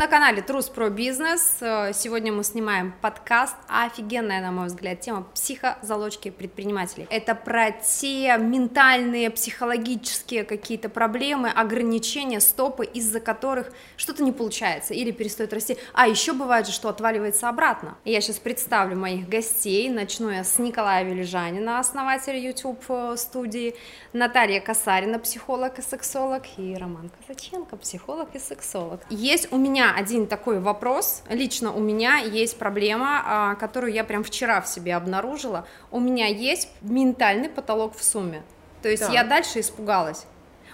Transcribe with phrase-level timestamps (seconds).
[0.00, 1.58] на канале Трус про бизнес.
[1.60, 3.54] Э, сегодня мы снимаем подкаст.
[3.68, 7.06] Офигенная, на мой взгляд, тема психозалочки предпринимателей.
[7.10, 15.10] Это про те ментальные, психологические какие-то проблемы, ограничения, стопы, из-за которых что-то не получается или
[15.10, 15.76] перестает расти.
[15.92, 17.98] А еще бывает же, что отваливается обратно.
[18.06, 19.90] Я сейчас представлю моих гостей.
[19.90, 23.74] Начну я с Николая Велижанина, основателя YouTube э, студии,
[24.14, 29.02] Наталья Касарина, психолог и сексолог, и Роман Казаченко, психолог и сексолог.
[29.10, 34.04] Есть у меня меня один такой вопрос, лично у меня есть проблема, а, которую я
[34.04, 35.66] прям вчера в себе обнаружила.
[35.90, 38.42] У меня есть ментальный потолок в сумме.
[38.82, 39.12] То есть да.
[39.12, 40.26] я дальше испугалась.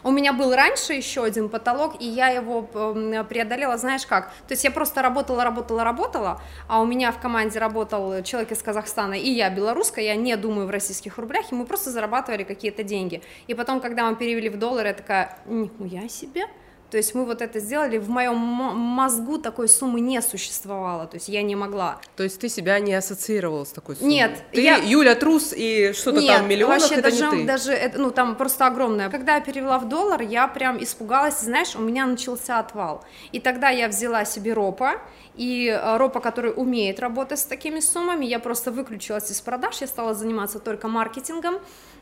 [0.02, 4.28] У меня был раньше еще один потолок, и я его преодолела, знаешь как?
[4.46, 8.62] То есть я просто работала, работала, работала, а у меня в команде работал человек из
[8.62, 12.84] Казахстана, и я белорусская, я не думаю в российских рублях, и мы просто зарабатывали какие-то
[12.84, 13.20] деньги.
[13.48, 16.46] И потом, когда мы перевели в доллары, я такая, нихуя себе,
[16.90, 21.28] то есть мы вот это сделали, в моем мозгу такой суммы не существовало, то есть
[21.28, 22.00] я не могла.
[22.16, 24.12] То есть ты себя не ассоциировала с такой суммой?
[24.12, 24.42] Нет.
[24.52, 24.76] Ты я...
[24.76, 27.46] Юля Трус и что-то там миллионов, вообще это даже, не ты?
[27.46, 29.10] даже, ну там просто огромное.
[29.10, 33.04] Когда я перевела в доллар, я прям испугалась, знаешь, у меня начался отвал.
[33.32, 35.00] И тогда я взяла себе ропа,
[35.34, 39.86] и э, ропа, который умеет работать с такими суммами, я просто выключилась из продаж, я
[39.86, 41.56] стала заниматься только маркетингом,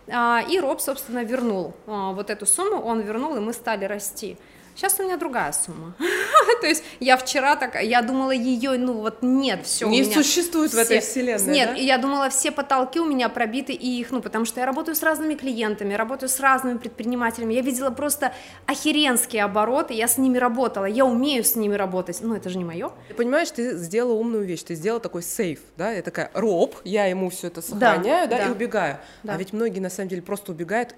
[0.08, 4.36] а, и Роб, собственно, вернул а, вот эту сумму, он вернул, и мы стали расти.
[4.74, 5.94] Сейчас у меня другая сумма.
[6.60, 9.88] То есть я вчера так, я думала ее, ну вот нет, все.
[9.88, 11.52] Не существует все, в этой вселенной.
[11.52, 11.76] Нет, да?
[11.76, 15.02] я думала все потолки у меня пробиты и их, ну потому что я работаю с
[15.02, 17.54] разными клиентами, работаю с разными предпринимателями.
[17.54, 18.32] Я видела просто
[18.66, 22.18] охеренские обороты, я с ними работала, я умею с ними работать.
[22.20, 22.90] Ну это же не мое.
[23.08, 25.92] Ты понимаешь, ты сделала умную вещь, ты сделала такой сейф, да?
[25.92, 28.48] Я такая роб, я ему все это сохраняю, да, да, да.
[28.48, 28.98] и убегаю.
[29.22, 29.34] Да.
[29.34, 30.94] А ведь многие на самом деле просто убегают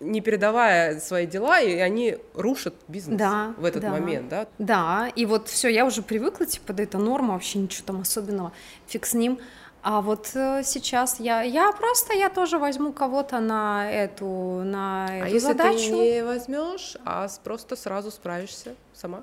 [0.00, 4.46] не передавая свои дела, и они рушат бизнес да, в этот да, момент, да?
[4.58, 8.52] Да, и вот все, я уже привыкла, типа, да это норма, вообще ничего там особенного,
[8.86, 9.38] фиг с ним.
[9.82, 15.14] А вот э, сейчас я, я просто, я тоже возьму кого-то на эту, на а
[15.14, 15.78] эту а если задачу.
[15.78, 19.22] ты не возьмешь, а просто сразу справишься сама?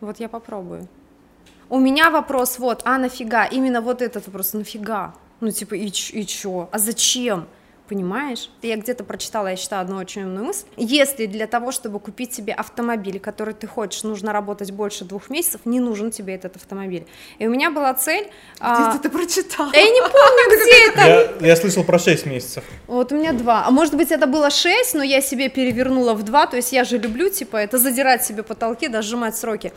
[0.00, 0.88] Вот я попробую.
[1.68, 3.44] У меня вопрос вот, а нафига?
[3.44, 5.14] Именно вот этот вопрос, нафига?
[5.40, 6.68] Ну, типа, и, и чё?
[6.72, 7.46] А зачем?
[7.88, 8.50] Понимаешь?
[8.62, 10.66] Я где-то прочитала, я считаю, одну очень умную мысль.
[10.76, 15.60] Если для того, чтобы купить себе автомобиль, который ты хочешь, нужно работать больше двух месяцев,
[15.64, 17.06] не нужен тебе этот автомобиль.
[17.38, 18.24] И у меня была цель...
[18.56, 18.92] Где а...
[18.92, 19.70] ты это прочитала?
[19.72, 21.40] Я не помню, где это.
[21.40, 22.64] Я, я слышал про 6 месяцев.
[22.86, 23.64] Вот у меня два.
[23.66, 26.84] А может быть, это было 6, но я себе перевернула в 2, то есть я
[26.84, 29.72] же люблю, типа, это задирать себе потолки, да, сжимать сроки.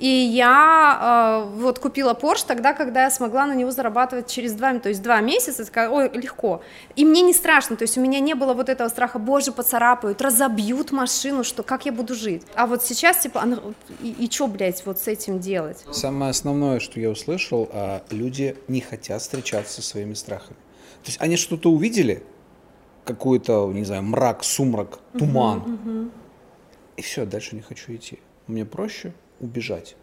[0.00, 4.78] И я э, вот купила Porsche тогда, когда я смогла на него зарабатывать через два,
[4.78, 6.62] то есть два месяца, такая, ой, легко.
[6.96, 10.22] И мне не страшно, то есть у меня не было вот этого страха, боже, поцарапают,
[10.22, 12.42] разобьют машину, что как я буду жить.
[12.54, 13.58] А вот сейчас, типа, она,
[14.00, 15.84] и, и что, блядь, вот с этим делать?
[15.92, 20.56] Самое основное, что я услышал, а, люди не хотят встречаться со своими страхами.
[21.02, 22.22] То есть они что-то увидели,
[23.04, 26.10] какой-то, не знаю, мрак, сумрак, туман, угу.
[26.96, 28.18] и все, дальше не хочу идти.
[28.46, 29.96] Мне проще убежать.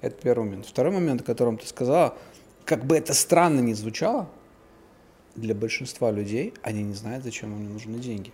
[0.00, 0.66] Это первый момент.
[0.66, 2.16] Второй момент, о котором ты сказала,
[2.64, 4.28] как бы это странно ни звучало,
[5.34, 8.32] для большинства людей они не знают, зачем им нужны деньги.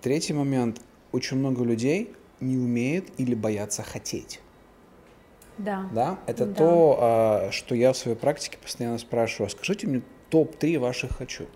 [0.00, 0.80] Третий момент.
[1.12, 4.40] Очень много людей не умеют или боятся хотеть.
[5.56, 5.88] Да.
[5.92, 6.18] Да?
[6.26, 6.54] Это да.
[6.54, 9.50] то, а, что я в своей практике постоянно спрашиваю.
[9.50, 11.46] Скажите мне топ-3 ваших «хочу».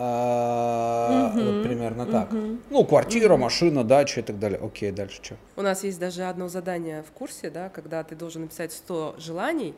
[0.00, 2.28] А, угу, вот примерно угу, так.
[2.70, 3.42] Ну, квартира, угу.
[3.42, 4.60] машина, дача и так далее.
[4.62, 5.36] Окей, дальше что?
[5.56, 9.74] У нас есть даже одно задание в курсе, да, когда ты должен написать 100 желаний,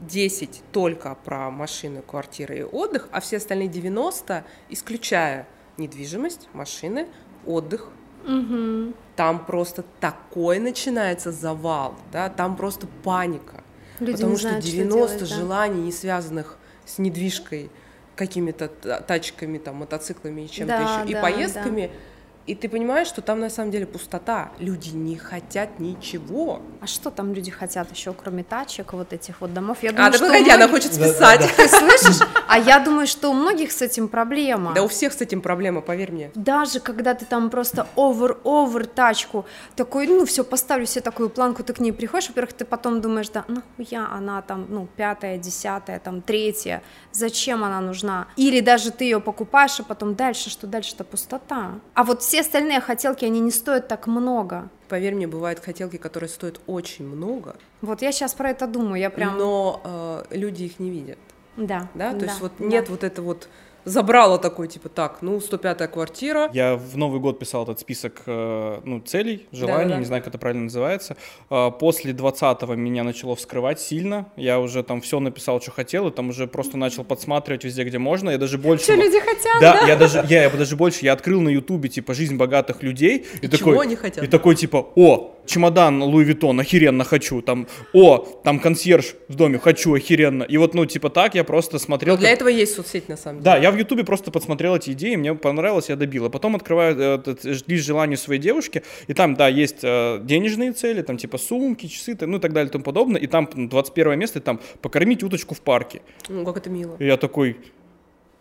[0.00, 5.46] 10 только про машины, квартиры и отдых, а все остальные 90, исключая
[5.76, 7.08] недвижимость, машины,
[7.46, 7.88] отдых.
[8.24, 8.94] Угу.
[9.16, 13.62] Там просто такой начинается завал, да, там просто паника.
[14.00, 15.80] Люди потому что знают, 90 что делать, желаний, да?
[15.82, 17.70] не связанных с недвижкой,
[18.16, 21.86] какими-то тачками, там, мотоциклами и чем-то да, еще, да, и поездками.
[21.86, 22.11] Да
[22.46, 24.50] и ты понимаешь, что там на самом деле пустота.
[24.58, 26.60] Люди не хотят ничего.
[26.80, 29.78] А что там люди хотят еще, кроме тачек, вот этих вот домов?
[29.82, 30.64] Я думаю, а, да что погоди, многих...
[30.64, 31.40] она хочет списать.
[31.40, 31.62] Да, да, да.
[31.62, 32.28] Ты слышишь?
[32.48, 34.72] А я думаю, что у многих с этим проблема.
[34.74, 36.30] Да у всех с этим проблема, поверь мне.
[36.34, 39.46] Даже когда ты там просто овер-овер тачку,
[39.76, 43.28] такой, ну все, поставлю себе такую планку, ты к ней приходишь, во-первых, ты потом думаешь,
[43.28, 48.26] да, ну я, она там, ну, пятая, десятая, там, третья, зачем она нужна?
[48.36, 51.72] Или даже ты ее покупаешь, а потом дальше, что дальше-то пустота.
[51.94, 54.70] А вот все остальные хотелки, они не стоят так много.
[54.88, 57.56] Поверь мне, бывают хотелки, которые стоят очень много.
[57.82, 59.36] Вот я сейчас про это думаю, я прям...
[59.36, 61.18] Но э, люди их не видят.
[61.58, 61.90] Да.
[61.92, 62.64] Да, то да, есть вот да.
[62.64, 63.50] нет вот это вот
[63.84, 66.50] забрало такой, типа, так, ну, 105-я квартира.
[66.52, 69.98] Я в Новый год писал этот список, э, ну, целей, желаний, Да-да-да.
[69.98, 71.16] не знаю, как это правильно называется.
[71.50, 74.26] А, после 20-го меня начало вскрывать сильно.
[74.36, 77.98] Я уже там все написал, что хотел, и там уже просто начал подсматривать везде, где
[77.98, 78.30] можно.
[78.30, 78.84] Я даже больше...
[78.84, 79.80] Что люди хотят, да?
[79.80, 83.26] Да, я даже, я, я даже больше, я открыл на Ютубе, типа, «Жизнь богатых людей».
[83.40, 84.24] И, и такой, они хотят?
[84.24, 89.58] И такой, типа, о, чемодан Louis Vuitton, охеренно хочу, там, о, там консьерж в доме,
[89.58, 90.42] хочу, охеренно.
[90.44, 92.14] И вот, ну, типа так я просто смотрел.
[92.14, 92.38] Но для как...
[92.38, 93.44] этого есть соцсеть, на самом деле.
[93.44, 96.26] Да, я в Ютубе просто подсмотрел эти идеи, мне понравилось, я добил.
[96.26, 100.72] А потом открываю э, этот лист желаний своей девушки, и там, да, есть э, денежные
[100.72, 103.20] цели, там, типа сумки, часы, ну, и так далее, и тому подобное.
[103.20, 106.02] И там 21 место, и там покормить уточку в парке.
[106.28, 106.96] Ну, как это мило.
[106.98, 107.56] И я такой,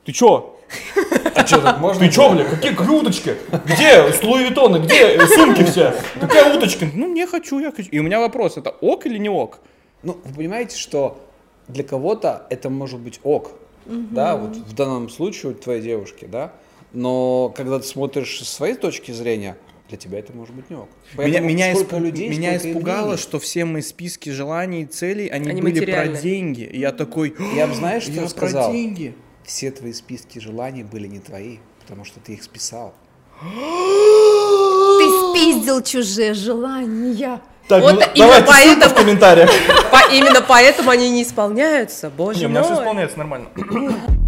[0.06, 0.58] ты чё?
[1.36, 2.06] А что, так можно?
[2.06, 3.36] Ты чё, бля, какие, уточки?
[3.66, 5.94] Где с Луи где сумки все?
[6.20, 6.88] Какая уточка?
[6.94, 7.90] Ну, не хочу, я хочу.
[7.90, 9.60] И у меня вопрос, это ок или не ок?
[10.04, 11.22] Ну, вы понимаете, что
[11.68, 13.52] для кого-то это может быть ок,
[13.86, 13.96] угу.
[14.12, 16.54] да, вот в данном случае у твоей девушки, да,
[16.92, 19.58] но когда ты смотришь с своей точки зрения,
[19.90, 20.90] для тебя это может быть не ок.
[21.16, 23.22] Поэтому меня, меня, людей, меня испугало, мнений.
[23.22, 26.64] что все мои списки желаний и целей, они, они были про деньги.
[26.64, 28.66] И я такой, я бы знаешь, что я сказал?
[28.66, 29.16] про деньги
[29.46, 32.94] все твои списки желаний были не твои, потому что ты их списал.
[33.42, 33.48] Ты
[35.32, 37.42] спиздил чужие желания.
[37.68, 39.50] Так, вот ну, давайте поэтому, в комментариях.
[39.92, 42.62] По, именно поэтому они не исполняются, боже не, мой.
[42.62, 43.50] у меня все исполняется нормально.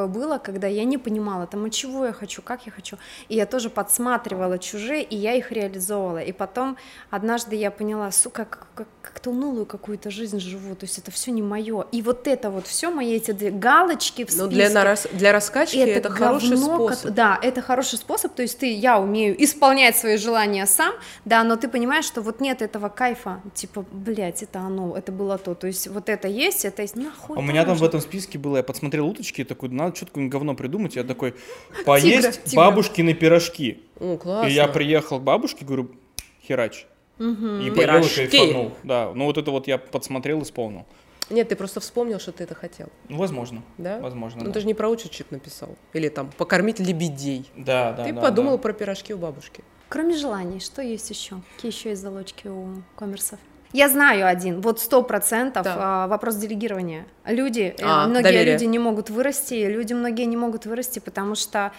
[0.00, 2.96] Такое было, когда я не понимала, там, а чего я хочу, как я хочу.
[3.28, 6.22] И я тоже подсматривала чужие, и я их реализовывала.
[6.22, 6.78] И потом
[7.10, 11.30] однажды я поняла, сука, как, как, как-то унылую какую-то жизнь живу, то есть это все
[11.32, 11.86] не мое.
[11.92, 14.42] И вот это вот все мои эти две галочки в списке.
[14.42, 15.06] Ну, для, нарас...
[15.12, 17.04] для раскачки это, это хороший способ.
[17.04, 17.14] Как...
[17.14, 20.94] Да, это хороший способ, то есть ты, я умею исполнять свои желания сам,
[21.26, 25.36] да, но ты понимаешь, что вот нет этого кайфа, типа, блядь, это оно, это было
[25.36, 27.36] то, то есть вот это есть, это есть, нахуй.
[27.36, 30.32] А у меня там в этом списке было, я подсмотрел уточки, такой, надо что-то какое-нибудь
[30.32, 30.96] говно придумать.
[30.96, 31.34] Я такой,
[31.84, 33.82] поесть тигра, бабушкины пирожки.
[33.98, 34.48] О, классно.
[34.48, 35.90] И я приехал к бабушке, говорю,
[36.46, 36.86] херач.
[37.18, 37.46] Угу.
[37.62, 38.72] И поел и кайфанул.
[38.82, 40.86] Да, ну вот это вот я подсмотрел, исполнил.
[41.28, 42.88] Нет, ты просто вспомнил, что ты это хотел.
[43.08, 43.62] Ну, возможно.
[43.78, 44.00] Да?
[44.00, 44.40] Возможно.
[44.40, 44.52] Ну, да.
[44.52, 45.76] ты же не про уточек написал.
[45.92, 47.48] Или там покормить лебедей.
[47.56, 48.04] Да, да.
[48.04, 48.62] Ты да, подумал да.
[48.62, 49.62] про пирожки у бабушки.
[49.88, 51.40] Кроме желаний, что есть еще?
[51.54, 53.38] Какие еще есть залочки у коммерсов?
[53.72, 55.76] Я знаю один, вот сто процентов да.
[55.78, 57.06] А, вопрос делегирования.
[57.24, 58.52] Люди, э, а, многие доверие.
[58.54, 61.70] люди не могут вырасти, люди многие не могут вырасти, потому что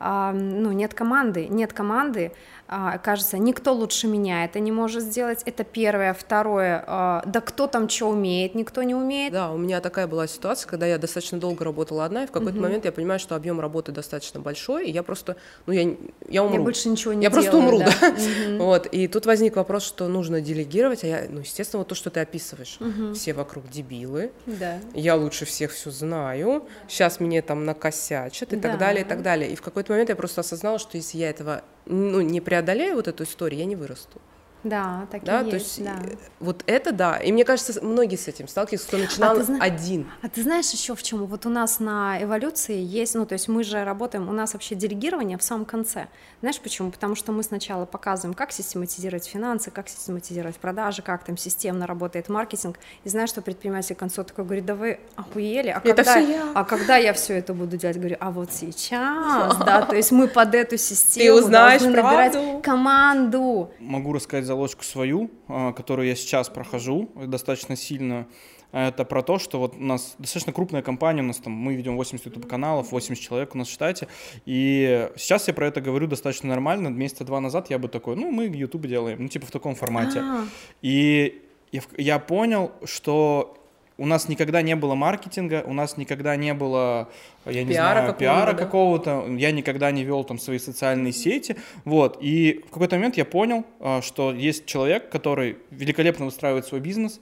[0.00, 2.32] ну, нет команды, нет команды,
[2.72, 7.66] а, кажется, никто лучше меня это не может сделать, это первое, второе, а, да кто
[7.66, 9.32] там что умеет, никто не умеет.
[9.32, 12.54] Да, у меня такая была ситуация, когда я достаточно долго работала одна, и в какой-то
[12.54, 12.62] угу.
[12.62, 15.34] момент я понимаю, что объем работы достаточно большой, и я просто,
[15.66, 15.96] ну, я,
[16.28, 16.58] я умру.
[16.58, 17.92] Я больше ничего не Я делаю, просто умру, да.
[18.00, 18.54] да?
[18.54, 18.64] Угу.
[18.64, 22.10] Вот, и тут возник вопрос, что нужно делегировать, а я, ну, естественно, вот то, что
[22.10, 23.14] ты описываешь, угу.
[23.14, 24.78] все вокруг дебилы, да.
[24.94, 28.68] я лучше всех все знаю, сейчас мне там накосячат и да.
[28.68, 29.50] так далее, и так далее.
[29.50, 33.08] И в какой-то момент я просто осознала, что если я этого ну, не преодолею вот
[33.08, 34.20] эту историю, я не вырасту.
[34.62, 35.96] Да, так да, и то есть, да.
[36.02, 37.16] Э, вот это да.
[37.16, 39.58] И мне кажется, многие с этим сталкиваются, кто начинал а зна...
[39.60, 40.10] один.
[40.22, 41.24] А ты знаешь еще в чем?
[41.24, 44.74] Вот у нас на эволюции есть, ну то есть мы же работаем, у нас вообще
[44.74, 46.08] делегирование в самом конце.
[46.40, 46.90] Знаешь почему?
[46.90, 52.28] Потому что мы сначала показываем, как систематизировать финансы, как систематизировать продажи, как там системно работает
[52.28, 52.78] маркетинг.
[53.04, 56.52] И знаешь, что предприниматель к концу такой говорит, да вы охуели, а это когда, я.
[56.54, 57.96] а когда я все это буду делать?
[57.96, 62.62] Говорю, а вот сейчас, да, то есть мы под эту систему Ты узнаешь должны набирать
[62.62, 63.70] команду.
[63.78, 68.26] Могу рассказать заложку свою, а, которую я сейчас прохожу достаточно сильно.
[68.72, 71.96] Это про то, что вот у нас достаточно крупная компания, у нас там, мы ведем
[71.96, 74.08] 80 YouTube-каналов, 80 человек у нас в штате,
[74.46, 78.30] и сейчас я про это говорю достаточно нормально, месяца два назад я бы такой, ну,
[78.30, 80.20] мы YouTube делаем, ну, типа в таком формате.
[80.20, 80.46] А-а-а.
[80.82, 81.42] И
[81.72, 83.59] я, я понял, что
[84.00, 87.10] у нас никогда не было маркетинга, у нас никогда не было,
[87.44, 88.58] я не пиара знаю, пиара да?
[88.58, 93.26] какого-то, я никогда не вел там свои социальные сети, вот, и в какой-то момент я
[93.26, 97.20] понял, а, что есть человек, который великолепно выстраивает свой бизнес,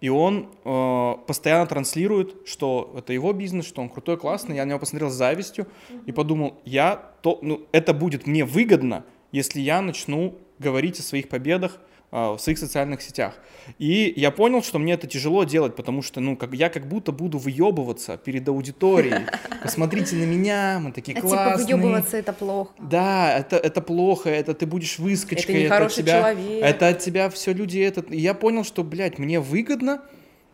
[0.00, 4.56] и он э, постоянно транслирует, что это его бизнес, что он крутой, классный.
[4.56, 5.66] Я на него посмотрел с завистью
[6.06, 11.28] и подумал, я то, ну, это будет мне выгодно, если я начну говорить о своих
[11.28, 11.78] победах,
[12.10, 13.34] в своих социальных сетях.
[13.78, 17.12] И я понял, что мне это тяжело делать, потому что, ну, как, я как будто
[17.12, 19.26] буду выебываться перед аудиторией.
[19.62, 21.66] Посмотрите на меня, мы такие а классные.
[21.66, 22.72] Типа выебываться это плохо.
[22.78, 25.54] Да, это, это плохо, это ты будешь выскочкой.
[25.54, 26.64] Это нехороший это тебя, человек.
[26.64, 28.00] Это от тебя все люди, это...
[28.00, 30.02] И я понял, что, блядь, мне выгодно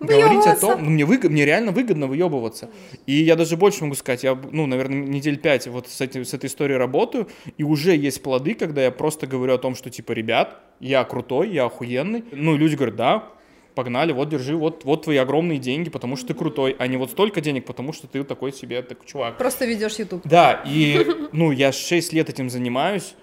[0.00, 2.70] говорить о том, ну, мне, выгод, мне реально выгодно выебываться.
[3.06, 6.34] И я даже больше могу сказать, я, ну, наверное, недель пять вот с, этим, с
[6.34, 10.12] этой историей работаю, и уже есть плоды, когда я просто говорю о том, что, типа,
[10.12, 12.24] ребят, я крутой, я охуенный.
[12.32, 13.28] Ну, и люди говорят, да,
[13.74, 17.10] погнали, вот держи, вот, вот твои огромные деньги, потому что ты крутой, а не вот
[17.10, 19.38] столько денег, потому что ты такой себе такой чувак.
[19.38, 20.22] Просто ведешь YouTube.
[20.24, 23.14] Да, и, ну, я 6 лет этим занимаюсь,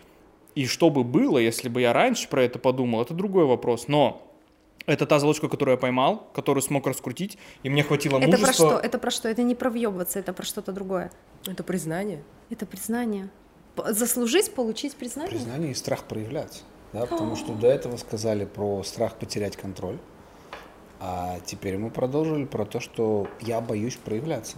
[0.55, 4.32] и что бы было, если бы я раньше про это подумал, это другой вопрос, но
[4.85, 8.47] это та залочка, которую я поймал, которую смог раскрутить, и мне хватило это мужества.
[8.47, 8.79] Это про что?
[8.79, 9.29] Это про что?
[9.29, 11.11] Это не про въебываться, это про что-то другое.
[11.45, 12.23] Это признание.
[12.49, 13.29] Это признание.
[13.87, 15.31] Заслужить, получить признание?
[15.31, 16.63] Признание и страх проявляться.
[16.93, 19.97] Да, потому что до этого сказали про страх потерять контроль,
[20.99, 24.57] а теперь мы продолжили про то, что я боюсь проявляться.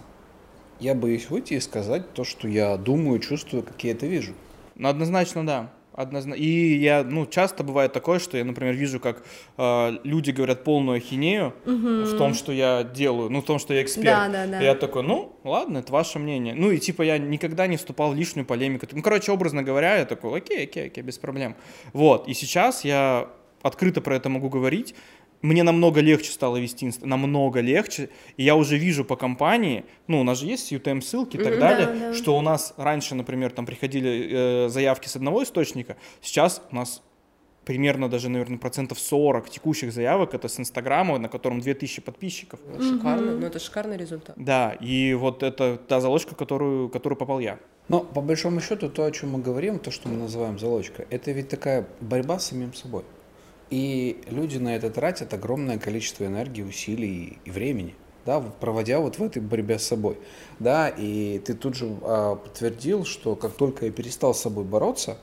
[0.78, 4.34] Я боюсь выйти и сказать то, что я думаю, чувствую, как я это вижу.
[4.74, 5.72] Ну, однозначно, да.
[5.96, 6.38] Однозначно.
[6.38, 9.24] И я, ну, часто бывает такое, что я, например, вижу, как
[9.56, 12.04] э, люди говорят полную ахинею угу.
[12.04, 14.04] в том, что я делаю, ну, в том, что я эксперт.
[14.04, 14.60] Да, да, да.
[14.60, 16.54] И я такой, ну, ладно, это ваше мнение.
[16.54, 18.86] Ну, и типа я никогда не вступал в лишнюю полемику.
[18.92, 21.56] Ну, короче, образно говоря, я такой, окей, окей, окей, без проблем.
[21.94, 23.30] Вот, и сейчас я
[23.62, 24.94] открыто про это могу говорить
[25.42, 30.24] мне намного легче стало вести, намного легче, и я уже вижу по компании, ну, у
[30.24, 32.14] нас же есть UTM ссылки и так да, далее, да.
[32.14, 37.02] что у нас раньше, например, там приходили э, заявки с одного источника, сейчас у нас
[37.66, 42.60] примерно даже, наверное, процентов 40 текущих заявок это с Инстаграма, на котором 2000 подписчиков.
[42.80, 43.38] Шикарно, mm-hmm.
[43.38, 44.36] ну это шикарный результат.
[44.38, 47.58] Да, и вот это та залочка, которую, которую попал я.
[47.88, 51.32] Но по большому счету то, о чем мы говорим, то, что мы называем залочка, это
[51.32, 53.04] ведь такая борьба с самим собой.
[53.70, 57.94] И люди на это тратят огромное количество энергии, усилий и времени,
[58.24, 60.18] да, проводя вот в этой борьбе с собой.
[60.60, 65.18] Да, и ты тут же а, подтвердил, что как только я перестал с собой бороться,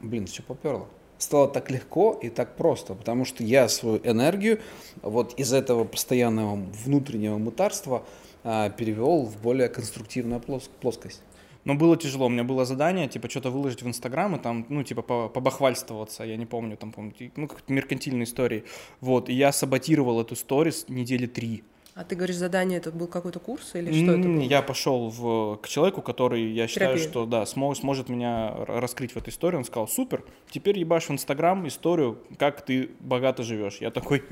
[0.00, 0.86] блин, все поперло.
[1.16, 4.60] Стало так легко и так просто, потому что я свою энергию
[5.02, 8.04] вот из этого постоянного внутреннего мутарства
[8.44, 10.40] а, перевел в более конструктивную
[10.80, 11.22] плоскость.
[11.68, 12.26] Но было тяжело.
[12.26, 16.24] У меня было задание, типа, что-то выложить в Инстаграм и там, ну, типа, побахвальствоваться.
[16.24, 18.64] Я не помню, там, помню, ну, как-то меркантильные истории.
[19.02, 19.28] Вот.
[19.28, 21.62] И я саботировал эту сторис недели три.
[21.98, 24.40] А ты говоришь, задание это был какой-то курс или что это было?
[24.42, 27.10] Я пошел в, к человеку, который, я считаю, Терапия.
[27.10, 29.56] что да, смо, сможет меня раскрыть в этой истории.
[29.56, 33.78] Он сказал, супер, теперь ебашь в Инстаграм историю, как ты богато живешь.
[33.80, 34.22] Я такой...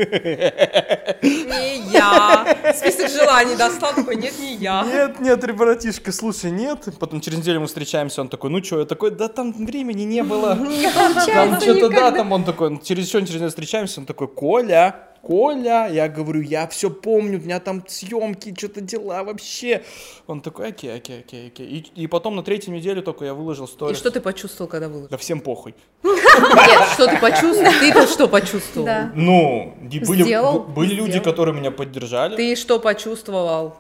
[1.22, 2.72] Не я.
[2.72, 4.84] Список желаний достал, такой, нет, не я.
[4.84, 6.88] Нет, нет, братишка, слушай, нет.
[7.00, 10.22] Потом через неделю мы встречаемся, он такой, ну что, я такой, да там времени не
[10.22, 10.54] было.
[10.54, 10.88] Не
[11.26, 15.88] Там что-то, да, там он такой, через еще через неделю встречаемся, он такой, Коля, Коля,
[15.88, 19.82] я говорю, я все помню, у меня там съемки, что-то дела вообще.
[20.26, 21.66] Он такой, окей, окей, окей, окей.
[21.66, 23.96] И, и потом на третью неделю только я выложил сторис.
[23.96, 25.08] И что ты почувствовал, когда выложил?
[25.08, 25.74] Да всем похуй.
[26.04, 27.72] Нет, что ты почувствовал?
[27.80, 28.88] Ты что почувствовал?
[29.14, 32.36] Ну, были, люди, которые меня поддержали.
[32.36, 33.76] Ты что почувствовал?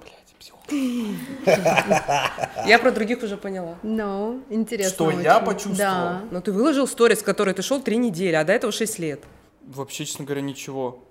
[2.66, 3.76] Я про других уже поняла.
[3.84, 4.94] Ну, интересно.
[4.94, 5.76] Что я почувствовал?
[5.78, 6.22] Да.
[6.30, 9.20] Но ты выложил сторис, который ты шел три недели, а до этого шесть лет.
[9.64, 11.04] Вообще, честно говоря, ничего.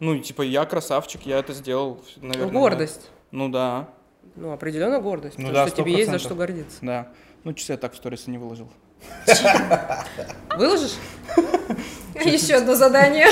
[0.00, 2.52] Ну, типа, я красавчик, я это сделал, наверное.
[2.52, 3.10] Ну, гордость.
[3.30, 3.88] Ну, да.
[4.36, 6.78] Ну, определенно гордость, ну, потому да, что тебе есть за что гордиться.
[6.82, 7.08] Да.
[7.44, 8.68] Ну, часы я так в сторисы не выложил.
[10.56, 10.94] Выложишь?
[12.14, 13.28] Еще одно задание.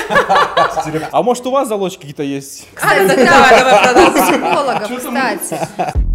[1.10, 2.68] А может, у вас залочки какие-то есть?
[2.74, 4.40] Кстати, давай, давай продолжим.
[4.40, 6.05] Психологов, кстати.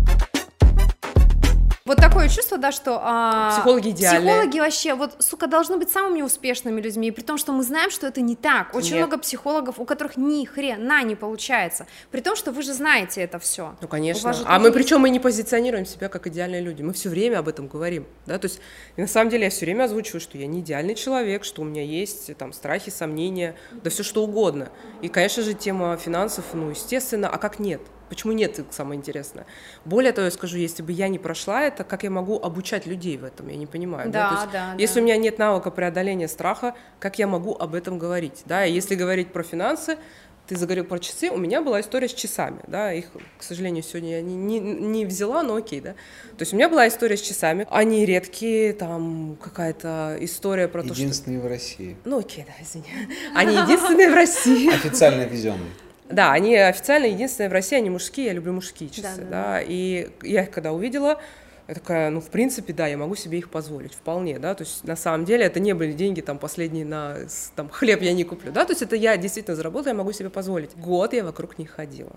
[1.92, 3.02] Вот такое чувство, да, что...
[3.04, 4.22] А, психологи идеальные.
[4.22, 8.08] Психологи вообще, вот, сука, должны быть самыми успешными людьми, при том, что мы знаем, что
[8.08, 8.74] это не так.
[8.74, 9.00] Очень Нет.
[9.00, 11.88] много психологов, у которых ни хрена не получается.
[12.10, 13.76] При том, что вы же знаете это все.
[13.82, 14.34] Ну, конечно.
[14.46, 14.78] А мы есть...
[14.78, 16.82] причем мы не позиционируем себя как идеальные люди.
[16.82, 18.62] Мы все время об этом говорим, да, то есть
[18.96, 21.84] на самом деле я все время озвучиваю, что я не идеальный человек, что у меня
[21.84, 24.70] есть там страхи, сомнения, да все что угодно.
[25.02, 27.82] И, конечно же, тема финансов, ну, естественно, а как нет?
[28.12, 29.46] Почему нет, самое интересное.
[29.86, 33.16] Более того, я скажу, если бы я не прошла это, как я могу обучать людей
[33.16, 34.12] в этом, я не понимаю.
[34.12, 34.42] Да, да?
[34.42, 35.02] есть, да если да.
[35.02, 38.42] у меня нет навыка преодоления страха, как я могу об этом говорить?
[38.44, 38.66] Да?
[38.66, 39.98] И если говорить про финансы,
[40.46, 43.06] ты заговорил про часы, у меня была история с часами, да, их,
[43.38, 45.92] к сожалению, сегодня я не, не, не взяла, но окей, да.
[45.92, 50.90] То есть у меня была история с часами, они редкие, там какая-то история про то,
[50.90, 51.02] что...
[51.02, 51.96] Единственные в России.
[52.04, 52.88] Ну окей, да, извини.
[53.34, 54.68] Они единственные в России.
[54.76, 55.72] Официально везенные.
[56.12, 59.62] Да, они официально единственные в России, они мужские, я люблю мужские часы, да, да, да.
[59.62, 61.22] И я их когда увидела,
[61.68, 64.84] я такая, ну, в принципе, да, я могу себе их позволить, вполне, да, то есть
[64.84, 67.18] на самом деле это не были деньги там последние на,
[67.56, 70.30] там, хлеб я не куплю, да, то есть это я действительно заработала, я могу себе
[70.30, 70.76] позволить.
[70.76, 72.12] Год я вокруг них ходила.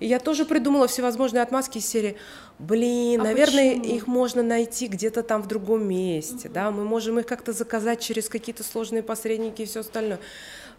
[0.00, 2.16] И я тоже придумала всевозможные отмазки из серии,
[2.58, 3.96] блин, а наверное, почему?
[3.96, 6.54] их можно найти где-то там в другом месте, угу.
[6.54, 10.18] да, мы можем их как-то заказать через какие-то сложные посредники и все остальное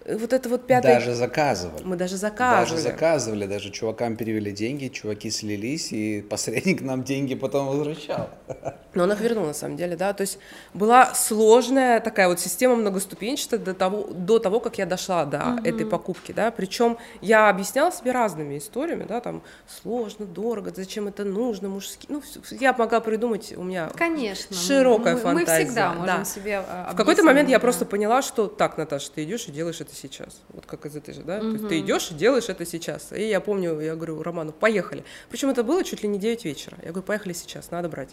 [0.05, 0.95] вот это вот пятое...
[0.95, 1.83] Даже заказывали.
[1.83, 2.69] Мы даже заказывали.
[2.69, 8.29] Даже заказывали, даже чувакам перевели деньги, чуваки слились, и посредник нам деньги потом возвращал.
[8.93, 10.37] Но он их вернул, на самом деле, да, то есть
[10.73, 15.59] была сложная такая вот система многоступенчатая до того, до того как я дошла до угу.
[15.63, 19.43] этой покупки, да, причем я объясняла себе разными историями, да, там,
[19.81, 25.21] сложно, дорого, зачем это нужно, мужские, ну, я могла придумать, у меня Конечно, широкая мы,
[25.21, 25.59] фантазия.
[25.59, 26.25] Мы всегда можем да.
[26.25, 29.90] себе В какой-то момент я просто поняла, что так, Наташа, ты идешь и делаешь это
[29.91, 30.41] это сейчас.
[30.49, 31.37] Вот как из этой же, да?
[31.37, 31.43] Угу.
[31.43, 33.11] То есть ты идешь и делаешь это сейчас.
[33.11, 35.03] И я помню, я говорю Роману, поехали.
[35.29, 36.77] Причем это было чуть ли не 9 вечера.
[36.81, 38.09] Я говорю, поехали сейчас, надо брать.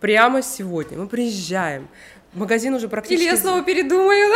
[0.00, 1.88] Прямо сегодня мы приезжаем.
[2.32, 3.24] Магазин уже практически...
[3.24, 4.32] Или я снова передумаю,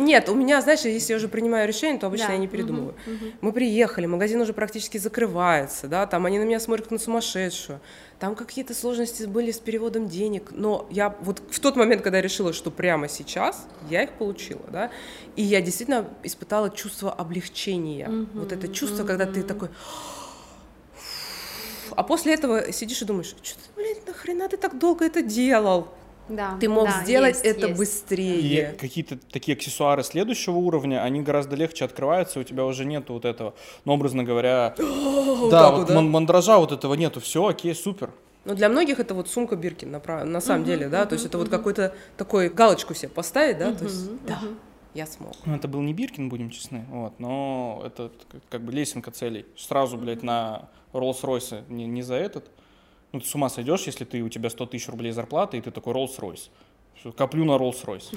[0.00, 2.32] нет, у меня, знаешь, если я уже принимаю решение, то обычно да.
[2.32, 2.94] я не передумываю.
[3.06, 3.24] Угу, угу.
[3.42, 7.80] Мы приехали, магазин уже практически закрывается, да, там они на меня смотрят как на сумасшедшую.
[8.18, 12.22] Там какие-то сложности были с переводом денег, но я вот в тот момент, когда я
[12.22, 14.90] решила, что прямо сейчас, я их получила, да,
[15.36, 18.08] и я действительно испытала чувство облегчения.
[18.08, 19.08] Угу, вот это чувство, угу.
[19.08, 19.68] когда ты такой...
[21.90, 25.88] А после этого сидишь и думаешь, что ты, блин, нахрена ты так долго это делал?
[26.28, 27.78] Да, ты мог да, сделать есть, это есть.
[27.78, 28.72] быстрее.
[28.72, 33.24] И какие-то такие аксессуары следующего уровня, они гораздо легче открываются, у тебя уже нету вот
[33.24, 33.54] этого,
[33.84, 36.00] ну, образно говоря, да, вот да?
[36.00, 38.10] мандража вот этого нету, все, окей, супер.
[38.44, 41.14] Но для многих это вот сумка Биркин, на, на самом uh-huh, деле, да, uh-huh, то
[41.14, 41.42] есть это uh-huh.
[41.42, 44.18] вот какой-то такой галочку себе поставить, да, uh-huh, то есть, uh-huh.
[44.26, 44.40] да,
[44.92, 45.34] я смог.
[45.44, 48.12] Ну, это был не Биркин, будем честны, вот, но это
[48.50, 49.46] как бы лесенка целей.
[49.56, 52.50] Сразу, блядь, на Роллс-Ройсе не, не за этот,
[53.14, 55.70] ну, ты с ума сойдешь, если ты, у тебя 100 тысяч рублей зарплаты, и ты
[55.70, 56.50] такой Rolls-Royce.
[57.16, 58.16] Коплю на Rolls-Royce.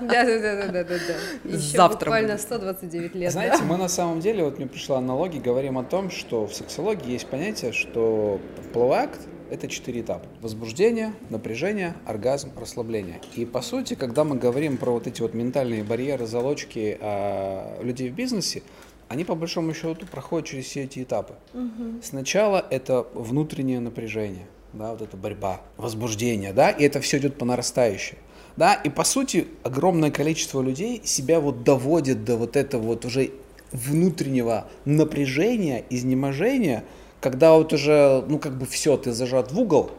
[0.00, 0.98] Да-да-да-да-да.
[1.44, 3.32] Завтра буквально 129 лет.
[3.32, 7.12] Знаете, мы на самом деле, вот мне пришла аналогия, говорим о том, что в сексологии
[7.12, 8.40] есть понятие, что
[8.72, 9.20] половой акт–
[9.50, 10.26] это четыре этапа.
[10.40, 13.20] Возбуждение, напряжение, оргазм, расслабление.
[13.36, 18.08] И по сути, когда мы говорим про вот эти вот ментальные барьеры, залочки а, людей
[18.08, 18.62] в бизнесе,
[19.08, 21.34] они по большому счету проходят через все эти этапы.
[21.52, 22.02] Угу.
[22.02, 27.44] Сначала это внутреннее напряжение, да, вот эта борьба, возбуждение, да, и это все идет по
[27.44, 28.18] нарастающей.
[28.56, 33.32] Да, и по сути огромное количество людей себя вот доводит до вот этого вот уже
[33.72, 36.84] внутреннего напряжения, изнеможения,
[37.20, 39.90] когда вот уже, ну как бы все, ты зажат в угол,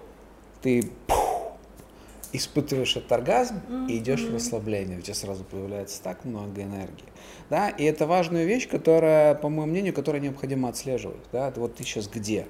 [0.61, 0.89] ты
[2.35, 3.87] испытываешь этот оргазм mm-hmm.
[3.89, 7.05] и идешь в расслабление, у тебя сразу появляется так много энергии.
[7.49, 7.69] Да?
[7.69, 11.21] И это важная вещь, которая, по моему мнению, которая необходимо отслеживать.
[11.31, 11.51] Да?
[11.55, 12.47] Вот ты сейчас где?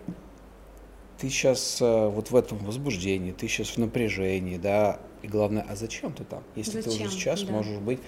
[1.17, 5.75] Ты сейчас э, вот в этом возбуждении, ты сейчас в напряжении, да, и главное, а
[5.75, 6.91] зачем ты там, если зачем?
[6.91, 7.53] ты уже сейчас да.
[7.53, 7.99] можешь быть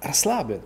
[0.00, 0.62] расслаблен?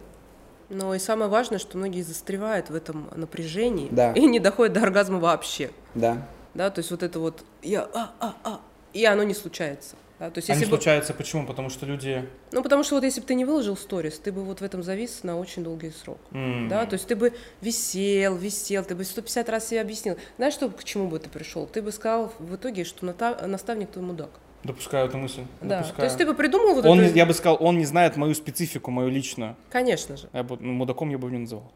[0.71, 4.13] Но и самое важное, что многие застревают в этом напряжении да.
[4.13, 5.73] и не доходят до оргазма вообще.
[5.95, 6.29] Да.
[6.55, 8.61] Да, то есть вот это вот я а а а
[8.93, 9.97] и оно не случается.
[10.21, 10.77] Да, то есть, если Они бы...
[10.77, 11.47] случаются почему?
[11.47, 12.29] Потому что люди...
[12.53, 14.83] Ну, потому что вот если бы ты не выложил сторис, ты бы вот в этом
[14.83, 16.19] завис на очень долгий срок.
[16.33, 16.69] Mm.
[16.69, 20.19] Да, то есть ты бы висел, висел, ты бы 150 раз себе объяснил.
[20.37, 21.67] Знаешь, что, к чему бы ты пришел?
[21.67, 23.07] Ты бы сказал в итоге, что
[23.47, 24.29] наставник твой мудак.
[24.63, 25.45] Допускаю эту мысль.
[25.63, 25.79] Да.
[25.79, 25.97] Допускаю.
[25.97, 27.17] То есть ты бы придумал вот он, это...
[27.17, 29.57] Я бы сказал, он не знает мою специфику, мою личную.
[29.71, 30.29] Конечно же.
[30.35, 31.73] Я бы, ну, мудаком я бы его не называл.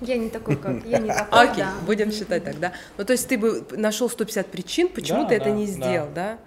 [0.00, 1.74] Я не такой, как я не такой, Окей, да.
[1.86, 2.72] будем считать так, да.
[2.96, 6.08] Ну, то есть ты бы нашел 150 причин, почему да, ты да, это не сделал,
[6.12, 6.38] да.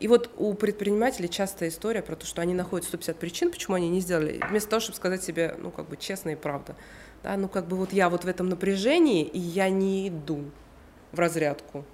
[0.00, 3.90] И вот у предпринимателей частая история про то, что они находят 150 причин, почему они
[3.90, 6.74] не сделали, вместо того, чтобы сказать себе, ну, как бы честно и правда.
[7.22, 10.44] Да, ну, как бы вот я вот в этом напряжении, и я не иду
[11.12, 11.84] в разрядку.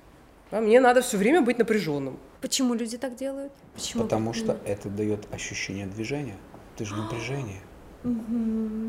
[0.52, 2.16] Да, мне надо все время быть напряженным.
[2.40, 3.52] Почему люди так делают?
[3.74, 4.04] Почему?
[4.04, 4.60] Потому что mm.
[4.66, 6.36] это дает ощущение движения.
[6.76, 7.60] Ты же напряжение.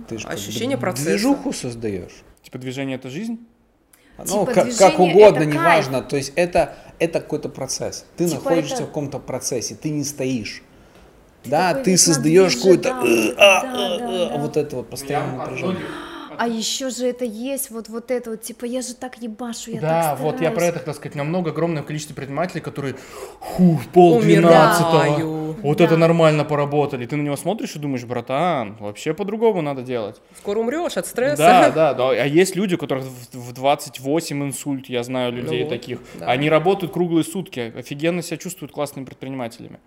[0.08, 1.10] Ты же ощущение процесса.
[1.10, 2.24] Движуху создаешь.
[2.44, 3.40] Типа движение это жизнь?
[4.20, 6.02] Ну, типа как, как угодно, неважно.
[6.02, 8.06] То есть это, это какой-то процесс.
[8.16, 8.84] Ты типа находишься это...
[8.84, 10.64] в каком-то процессе, ты не стоишь.
[11.44, 14.38] Ты да, ты создаешь какой-то да, э, а, да, э, да, э, да.
[14.38, 15.84] вот это вот постоянное напряжение.
[16.40, 19.82] А еще же это есть, вот, вот это вот, типа, я же так ебашу, я
[19.82, 21.16] да, так вот я про это хотел сказать.
[21.16, 22.96] У меня много, огромное количество предпринимателей, которые,
[23.56, 25.86] фу, пол двенадцатого, вот да.
[25.86, 27.06] это нормально поработали.
[27.06, 30.22] Ты на него смотришь и думаешь, братан, вообще по-другому надо делать.
[30.38, 31.38] Скоро умрешь от стресса.
[31.38, 32.10] Да, да, да.
[32.10, 36.00] А есть люди, у которых в 28 инсульт, я знаю людей ну, таких.
[36.20, 36.28] Да.
[36.28, 39.80] Они работают круглые сутки, офигенно себя чувствуют классными предпринимателями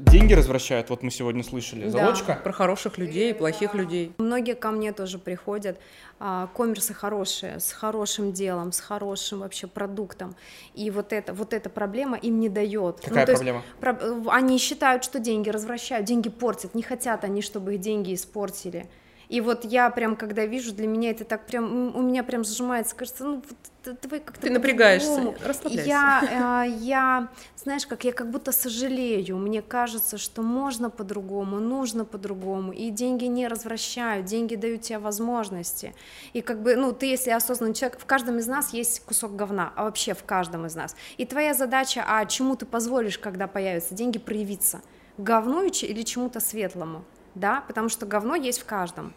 [0.00, 1.90] деньги возвращают, вот мы сегодня слышали, да.
[1.90, 2.40] залочка.
[2.42, 4.12] Про хороших людей, плохих людей.
[4.18, 5.78] Многие ко мне тоже приходят,
[6.18, 10.34] а, коммерсы хорошие, с хорошим делом, с хорошим вообще продуктом,
[10.74, 12.96] и вот это, вот эта проблема им не дает.
[13.02, 13.58] Ну, Какая ну, проблема?
[13.58, 18.14] Есть, про, они считают, что деньги развращают, деньги портят, не хотят они, чтобы их деньги
[18.14, 18.86] испортили.
[19.30, 22.96] И вот я прям, когда вижу, для меня это так прям, у меня прям сжимается,
[22.96, 25.88] кажется, ну, вот, давай как-то Ты напрягаешься, расслабляйся.
[25.88, 32.04] Я, э, я, знаешь, как я как будто сожалею, мне кажется, что можно по-другому, нужно
[32.04, 35.94] по-другому, и деньги не развращают, деньги дают тебе возможности,
[36.32, 39.72] и как бы, ну, ты, если осознанный человек, в каждом из нас есть кусок говна,
[39.76, 43.94] а вообще в каждом из нас, и твоя задача, а чему ты позволишь, когда появятся
[43.94, 44.80] деньги, проявиться,
[45.18, 49.12] говну или чему-то светлому, да, потому что говно есть в каждом.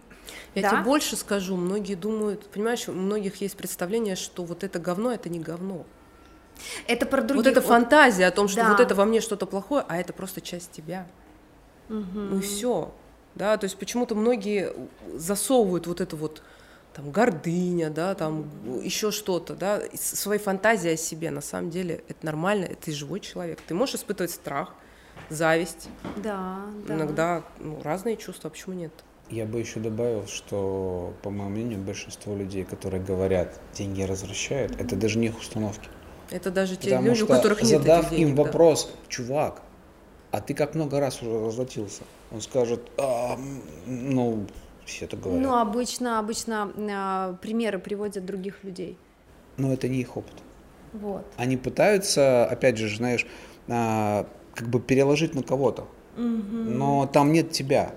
[0.55, 0.69] Я да?
[0.69, 5.29] тебе больше скажу, многие думают, понимаешь, у многих есть представление, что вот это говно, это
[5.29, 5.85] не говно.
[6.87, 7.45] Это про других.
[7.45, 8.69] Вот эта фантазия о том, что да.
[8.69, 11.07] вот это во мне что-то плохое, а это просто часть тебя.
[11.89, 11.97] Угу.
[12.13, 12.93] Ну и все.
[13.35, 14.73] Да, то есть почему-то многие
[15.15, 16.43] засовывают вот это вот
[16.93, 18.47] там гордыня, да, там
[18.83, 21.31] еще что-то, да, своей фантазии о себе.
[21.31, 23.59] На самом деле это нормально, ты живой человек.
[23.67, 24.75] Ты можешь испытывать страх,
[25.29, 25.89] зависть.
[26.17, 26.95] Да, да.
[26.95, 28.91] Иногда ну, разные чувства, почему нет?
[29.29, 34.95] Я бы еще добавил, что, по моему мнению, большинство людей, которые говорят, деньги развращают, это
[34.95, 35.89] даже не их установки.
[36.29, 39.09] Это даже те Потому люди, у которых нет задав этих денег, им вопрос, да.
[39.09, 39.61] чувак,
[40.31, 42.03] а ты как много раз уже разлатился?
[42.31, 43.37] Он скажет, а,
[43.85, 44.45] ну,
[44.85, 45.41] все это говорят.
[45.41, 48.97] Ну, обычно, обычно э, примеры приводят других людей.
[49.57, 50.33] Но это не их опыт.
[50.93, 51.25] Вот.
[51.37, 53.25] Они пытаются, опять же, знаешь,
[53.67, 55.87] э, как бы переложить на кого-то.
[56.17, 56.23] Угу.
[56.23, 57.93] Но там нет тебя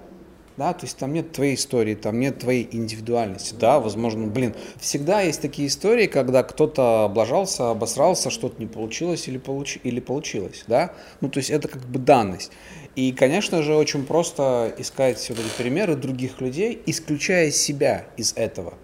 [0.57, 5.21] да, то есть там нет твоей истории, там нет твоей индивидуальности, да, возможно, блин, всегда
[5.21, 9.79] есть такие истории, когда кто-то облажался, обосрался, что-то не получилось или, получ...
[9.83, 12.53] или получилось, да, ну, то есть это как бы данность.
[12.95, 18.75] И, конечно же, очень просто искать вот эти примеры других людей, исключая себя из этого,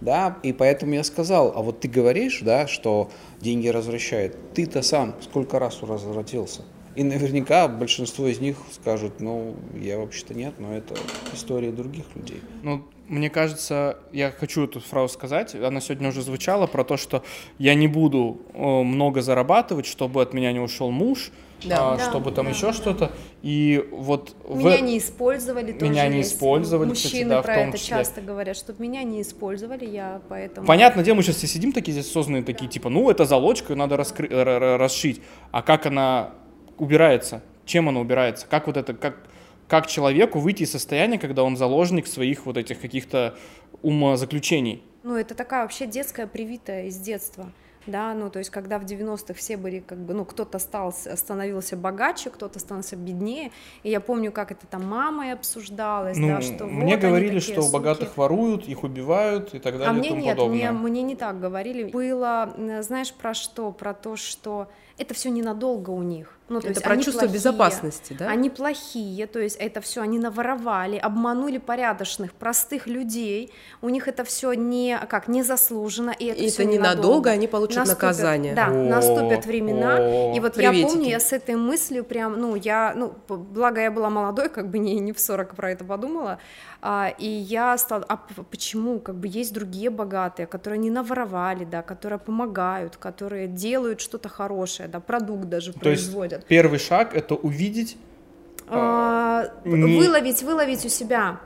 [0.00, 3.10] да, и поэтому я сказал, а вот ты говоришь, да, что
[3.40, 6.62] деньги возвращают, ты-то сам сколько раз возвратился,
[6.96, 10.94] и наверняка большинство из них скажут, ну, я вообще-то нет, но это
[11.34, 12.40] история других людей.
[12.62, 17.22] Ну, мне кажется, я хочу эту фразу сказать, она сегодня уже звучала, про то, что
[17.58, 21.30] я не буду много зарабатывать, чтобы от меня не ушел муж,
[21.64, 22.72] да, а, да, чтобы там да, еще да.
[22.72, 23.12] что-то.
[23.42, 24.82] И вот меня в...
[24.82, 25.72] не использовали.
[25.72, 26.34] Меня тоже не есть.
[26.34, 26.88] использовали.
[26.88, 27.96] Мужчины кстати, да, про в том это числе.
[27.96, 30.66] часто говорят, чтобы меня не использовали, я поэтому.
[30.66, 33.96] Понятно, где мы сейчас все сидим такие здесь осознанные такие, типа, ну это залочка, надо
[33.96, 34.28] раскры...
[34.76, 35.22] расшить.
[35.50, 36.32] А как она
[36.78, 37.42] убирается?
[37.64, 38.46] Чем оно убирается?
[38.48, 39.16] Как вот это, как,
[39.68, 43.36] как человеку выйти из состояния, когда он заложник своих вот этих каких-то
[43.82, 44.82] умозаключений?
[45.02, 47.52] Ну, это такая вообще детская привитая из детства
[47.86, 51.76] да, ну, то есть, когда в 90-х все были, как бы, ну, кто-то стал, становился
[51.76, 56.66] богаче, кто-то становился беднее, и я помню, как это там мамой обсуждалось, ну, да, что
[56.66, 57.72] Мне вот говорили, что суки.
[57.72, 60.72] богатых воруют, их убивают и так далее а мне и тому нет, подобное.
[60.72, 61.84] Мне, мне не так говорили.
[61.90, 63.70] Было, знаешь, про что?
[63.72, 66.35] Про то, что это все ненадолго у них.
[66.48, 68.28] Ну, то это есть про чувство плохие, безопасности, да?
[68.28, 73.52] Они плохие, то есть это все они наворовали, обманули порядочных, простых людей.
[73.82, 77.78] У них это все не как не заслужено, и это, и это ненадолго, они получат
[77.78, 78.54] наступят, наказание.
[78.54, 79.96] Да, о, наступят времена.
[79.98, 80.82] О, и вот приветики.
[80.82, 84.70] я помню, я с этой мыслью прям, ну я, ну благо я была молодой, как
[84.70, 86.38] бы не не в 40 про это подумала,
[86.80, 91.82] а, и я стала, а почему, как бы есть другие богатые, которые не наворовали, да,
[91.82, 96.46] которые помогают, которые делают что-то хорошее, да, продукт даже то производят происходят.
[96.46, 97.96] Первый шаг это увидеть.
[98.68, 99.98] А, не...
[99.98, 101.40] Выловить, выловить у себя.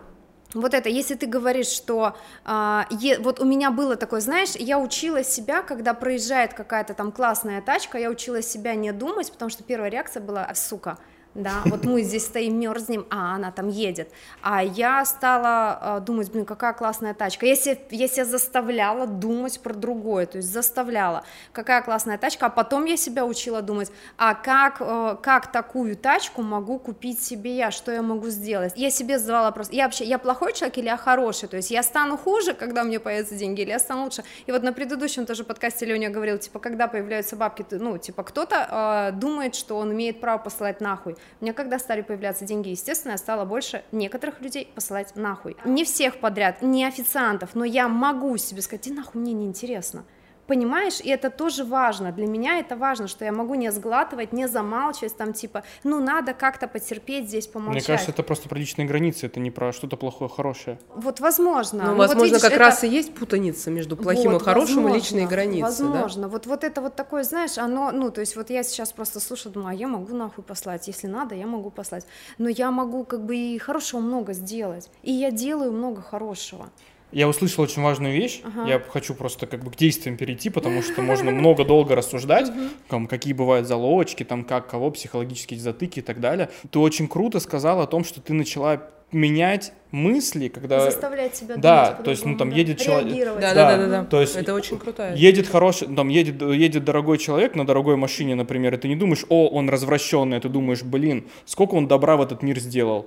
[0.52, 4.80] Вот это, если ты говоришь, что а, е, вот у меня было такое, знаешь, я
[4.80, 9.62] учила себя, когда проезжает какая-то там классная тачка, я учила себя не думать, потому что
[9.62, 10.98] первая реакция была, сука,
[11.34, 14.10] да, вот мы здесь стоим, мерзнем, а она там едет,
[14.42, 19.60] а я стала э, думать, блин, какая классная тачка, я себя, я себя заставляла думать
[19.60, 24.34] про другое, то есть заставляла, какая классная тачка, а потом я себя учила думать, а
[24.34, 29.20] как, э, как такую тачку могу купить себе я, что я могу сделать, я себе
[29.20, 32.54] задавала вопрос, я вообще, я плохой человек или я хороший, то есть я стану хуже,
[32.54, 36.10] когда меня появятся деньги, или я стану лучше, и вот на предыдущем тоже подкасте Леня
[36.10, 40.80] говорил, типа, когда появляются бабки, ну, типа, кто-то э, думает, что он имеет право посылать
[40.80, 45.56] нахуй, мне когда стали появляться деньги, естественно, я стала больше некоторых людей посылать нахуй.
[45.64, 50.04] Не всех подряд, не официантов, но я могу себе сказать, и нахуй мне неинтересно
[50.50, 54.48] понимаешь, и это тоже важно, для меня это важно, что я могу не сглатывать, не
[54.48, 57.74] замалчивать, там, типа, ну, надо как-то потерпеть здесь, помолчать.
[57.74, 60.80] Мне кажется, это просто про личные границы, это не про что-то плохое, хорошее.
[60.96, 61.84] Вот, возможно.
[61.84, 62.58] Ну, ну возможно, вот, видишь, как это...
[62.58, 66.28] раз и есть путаница между плохим вот, и хорошим возможно, и личные границы, Возможно, да?
[66.28, 69.52] вот, вот это вот такое, знаешь, оно, ну, то есть вот я сейчас просто слушаю,
[69.52, 72.06] думаю, а я могу нахуй послать, если надо, я могу послать,
[72.38, 76.70] но я могу как бы и хорошего много сделать, и я делаю много хорошего.
[77.12, 78.40] Я услышал очень важную вещь.
[78.44, 78.68] Ага.
[78.68, 82.50] Я хочу просто как бы к действиям перейти, потому что можно много долго рассуждать,
[82.88, 86.50] там, какие бывают залочки, там, как, кого, психологические затыки и так далее.
[86.70, 90.80] Ты очень круто сказала о том, что ты начала менять мысли, когда...
[90.80, 92.56] Заставлять себя Да, думать то есть, ну, там да.
[92.56, 93.12] едет человек...
[93.24, 94.04] Да, да, Да, да, да, да.
[94.04, 95.16] то есть это очень крутая.
[95.16, 99.24] Едет хороший, там едет, едет дорогой человек на дорогой машине, например, и ты не думаешь,
[99.28, 103.06] о, он развращенный, а ты думаешь, блин, сколько он добра в этот мир сделал.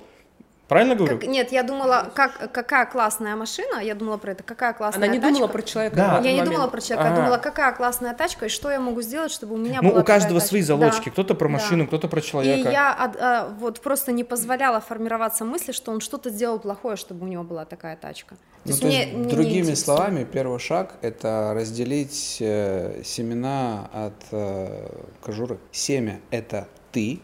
[0.67, 1.19] Правильно говорю?
[1.19, 5.13] Как- нет, я думала, как, какая классная машина, я думала про это, какая классная Она
[5.13, 5.34] не тачка.
[5.34, 5.95] думала про человека.
[5.97, 6.15] Да.
[6.15, 6.49] Я не момент.
[6.49, 7.21] думала про человека, я Ага.
[7.21, 10.04] думала, какая классная тачка и что я могу сделать, чтобы у меня Ну, была у
[10.06, 10.67] каждого такая свои тачка.
[10.78, 11.06] залочки.
[11.06, 11.12] Да.
[11.12, 11.54] Кто-то про Да.
[11.54, 12.69] машину, кто-то про И человека.
[12.71, 17.26] я от- а, вот просто не позволяла формироваться мысли, что он что-то сделал плохое, чтобы
[17.26, 18.36] у него была такая тачка.
[18.36, 19.84] То Ну, есть то мне- есть, мне не другими интересно.
[19.95, 24.88] словами, первый шаг– это разделить э, семена от э,
[25.21, 25.58] кожуры.
[25.73, 27.19] Семя– это ты,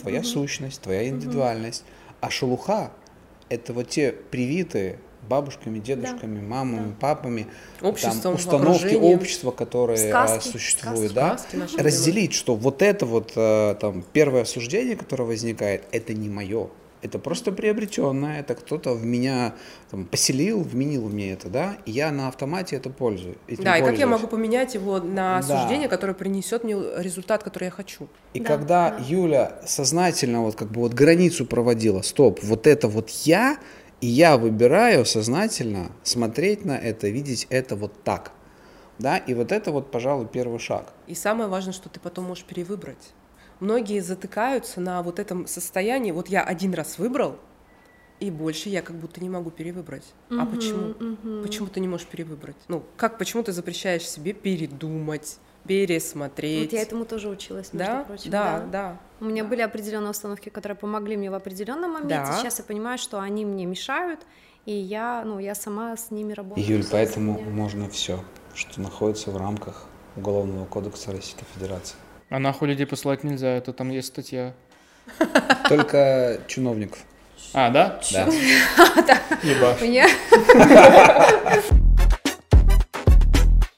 [0.00, 1.84] твоя сущность, твоя индивидуальность,
[2.24, 2.90] а шелуха–
[3.48, 7.46] это вот те привитые бабушками, дедушками, мамами, папами,
[7.80, 13.06] Обществом, там, установки общества, которые э, Сказки, существуют, сказки, да, сказки разделить, что вот это
[13.06, 16.68] вот э, там первое осуждение, которое возникает, это не мое,
[17.04, 19.54] это просто приобретенное, это кто-то в меня
[19.90, 23.36] там, поселил, вменил мне это, да, и я на автомате это пользую.
[23.46, 24.10] этим Да, и как я пользуюсь.
[24.10, 25.56] могу поменять его на Да.
[25.56, 28.08] осуждение, которое принесет мне результат, который я хочу.
[28.32, 29.04] И Да, когда да.
[29.06, 33.58] Юля сознательно вот как бы вот границу проводила, стоп, вот это вот я,
[34.00, 38.32] и я выбираю сознательно смотреть на это, видеть это вот так,
[38.98, 40.92] да, и вот это вот, пожалуй, первый шаг.
[41.06, 43.12] И самое важное, что ты потом можешь перевыбрать.
[43.60, 46.12] Многие затыкаются на вот этом состоянии.
[46.12, 47.38] Вот я один раз выбрал,
[48.20, 50.04] и больше я как будто не могу перевыбрать.
[50.30, 50.94] а почему?
[51.42, 52.56] Почему ты не можешь перевыбрать?
[52.68, 56.72] Ну, как, почему ты запрещаешь себе передумать, пересмотреть?
[56.72, 58.04] Вот я этому тоже училась, между да?
[58.04, 58.30] прочим.
[58.30, 62.14] да, да, У меня были определенные установки, которые помогли мне в определенном моменте.
[62.26, 62.38] Да.
[62.38, 64.20] Сейчас я понимаю, что они мне мешают,
[64.64, 66.66] и я, ну, я сама с ними работаю.
[66.66, 67.50] Юль, поэтому меня.
[67.50, 69.86] можно все, что находится в рамках
[70.16, 71.96] Уголовного кодекса Российской Федерации.
[72.30, 74.54] А нахуй людей посылать нельзя, это там есть статья.
[75.68, 77.00] Только чиновников.
[77.52, 78.00] А, да?
[78.12, 78.26] Да.
[79.42, 79.78] Ебашь.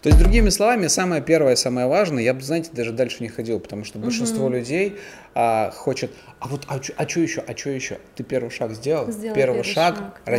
[0.06, 3.58] То есть, другими словами, самое первое, самое важное, я бы, знаете, даже дальше не ходил,
[3.58, 4.98] потому что большинство людей
[5.34, 7.98] а, хочет, а вот, а что еще, а что еще?
[8.14, 10.32] Ты первый шаг сделал, Сделай первый, первый шаг, шаг, да.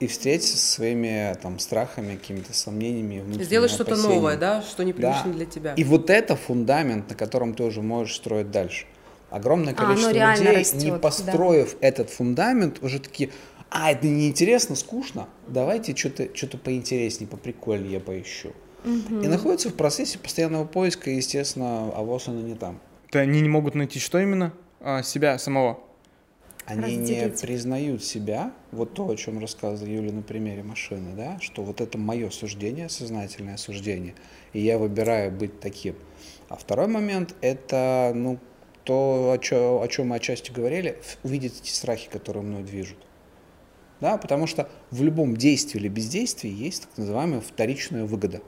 [0.00, 4.98] И встреться со своими там страхами, какими-то сомнениями, Сделать что-то новое, да, что не Да.
[5.12, 5.74] привычно для тебя.
[5.74, 8.86] И вот это фундамент, на котором ты уже можешь строить дальше.
[9.30, 10.98] Огромное А, количество реально людей, растет, не да.
[10.98, 13.30] построив этот фундамент, уже такие,
[13.70, 18.52] а, это неинтересно, скучно, давайте что-то что поинтереснее, поприкольнее я поищу.
[18.84, 22.80] И находятся в процессе постоянного поиска, и, естественно, а вот оно не там.
[23.08, 24.52] Это они не могут найти что именно?
[24.80, 25.80] А, себя самого.
[26.68, 31.62] Они не признают себя, вот то, о чем рассказывала Юля на примере машины, да, что
[31.62, 34.14] вот это мое суждение, сознательное суждение,
[34.52, 35.94] и я выбираю быть таким.
[36.48, 38.38] А второй момент– это, ну,
[38.84, 42.98] то, о, чё- о чем мы отчасти говорили, увидеть эти страхи, которые мной движут.
[44.00, 48.40] Да, потому что в любом действии или бездействии есть так называемая вторичная выгода.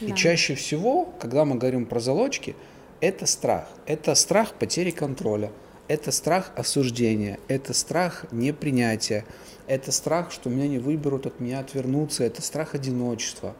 [0.00, 0.16] И Да.
[0.16, 2.54] чаще всего, когда мы говорим про залочки,
[3.00, 3.68] это страх.
[3.86, 5.52] Это страх потери контроля,
[5.88, 9.24] это страх осуждения, это страх непринятия,
[9.66, 13.56] это страх, что меня не выберут, от меня отвернутся, это страх одиночества.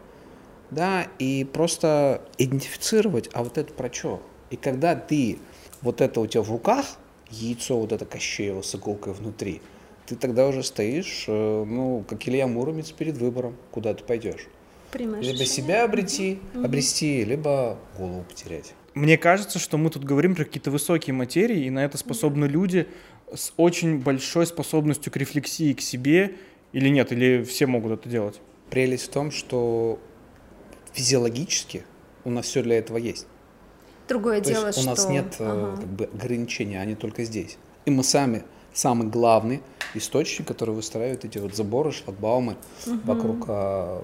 [0.71, 4.23] Да, и просто идентифицировать, а вот это про что?
[4.51, 5.39] И когда ты,
[5.81, 6.85] вот это у тебя в руках,
[7.31, 9.63] яйцо вот это Кощеево с иголкой внутри,
[10.07, 14.49] ты тогда уже стоишь, э, ну, как Илья Муромец перед выбором, куда ты пойдешь.
[14.93, 18.75] Либо себя обрети, обрести, либо голову потерять.
[18.99, 22.89] Мне кажется, что мы тут говорим про какие-то высокие материи, и на это способны люди
[23.33, 26.35] с очень большой способностью к рефлексии к себе,
[26.73, 28.41] или нет, или все могут это делать.
[28.71, 30.01] Прелесть в том, что
[30.95, 31.85] физиологически
[32.25, 33.29] у нас все для этого есть.
[34.09, 34.91] Другое То дело, есть у что...
[34.91, 35.77] нас нет э, Ага.
[35.77, 37.57] как бы ограничения, они только здесь.
[37.85, 39.63] И мы сами самый главный
[39.95, 42.57] источник, который выстраивает эти вот заборы, шлагбаумы
[43.05, 44.03] вокруг э,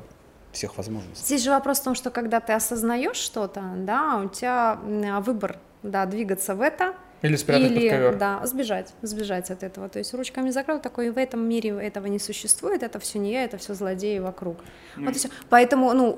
[0.54, 1.24] всех возможностей.
[1.26, 5.58] Здесь же вопрос в том, что когда ты осознаешь что-то, да, у тебя м, выбор,
[5.82, 8.16] да, двигаться в это, Или спрятать или, под ковер.
[8.16, 9.88] да, сбежать, сбежать от этого.
[9.88, 13.44] То есть ручками закрыл, такой, в этом мире этого не существует, это все не я,
[13.44, 14.58] это все злодеи вокруг.
[14.96, 15.28] Вот и всё.
[15.50, 16.12] Поэтому, ну,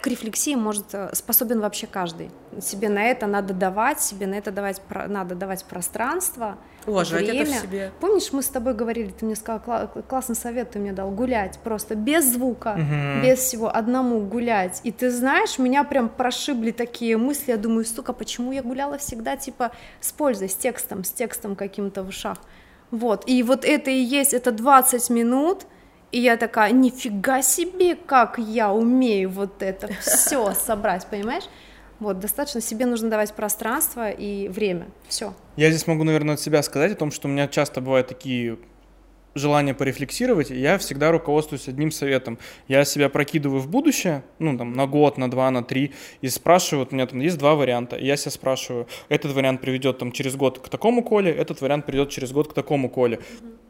[0.00, 2.30] к рефлексии может э, способен вообще каждый.
[2.60, 7.46] Себе на это надо давать, себе на это давать, надо давать пространство, Уважать это в
[7.46, 7.60] время.
[7.60, 7.90] себе.
[8.00, 11.58] Помнишь, мы с тобой говорили, ты мне сказал, «Кла- классный совет ты мне дал, гулять
[11.62, 13.22] просто без звука, Мгм.
[13.22, 14.80] без всего, одному гулять.
[14.84, 19.36] И ты знаешь, меня прям прошибли такие мысли, я думаю, сука, почему я гуляла всегда,
[19.36, 22.38] типа, с пользой, с текстом, с текстом каким-то в ушах.
[22.90, 25.66] Вот, и вот это и есть, это 20 минут,
[26.12, 31.44] и я такая, нифига себе, как я умею вот это все собрать, понимаешь?
[32.00, 35.34] Вот, достаточно себе нужно давать пространство и время, все.
[35.56, 38.58] Я здесь могу, наверное, от себя сказать о том, что у меня часто бывают такие
[39.34, 42.38] желание порефлексировать, я всегда руководствуюсь одним советом.
[42.68, 46.84] Я себя прокидываю в будущее, ну, там, на год, на два, на три, и спрашиваю,
[46.84, 50.12] вот у меня там есть два варианта, и я себя спрашиваю, этот вариант приведет там
[50.12, 53.20] через год к такому коле, этот вариант приведет через год к такому коле.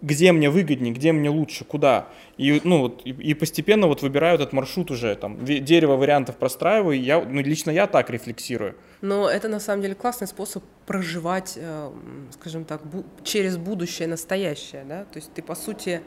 [0.03, 2.09] Где мне выгоднее, где мне лучше, куда?
[2.39, 7.01] И, ну, вот, и, и постепенно вот выбираю этот маршрут уже, там, дерево вариантов простраиваю,
[7.01, 8.77] я, ну, лично я так рефлексирую.
[9.01, 11.91] Но это на самом деле классный способ проживать, э,
[12.33, 12.83] скажем так,
[13.23, 16.03] через будущее настоящее, да, то есть ты по сути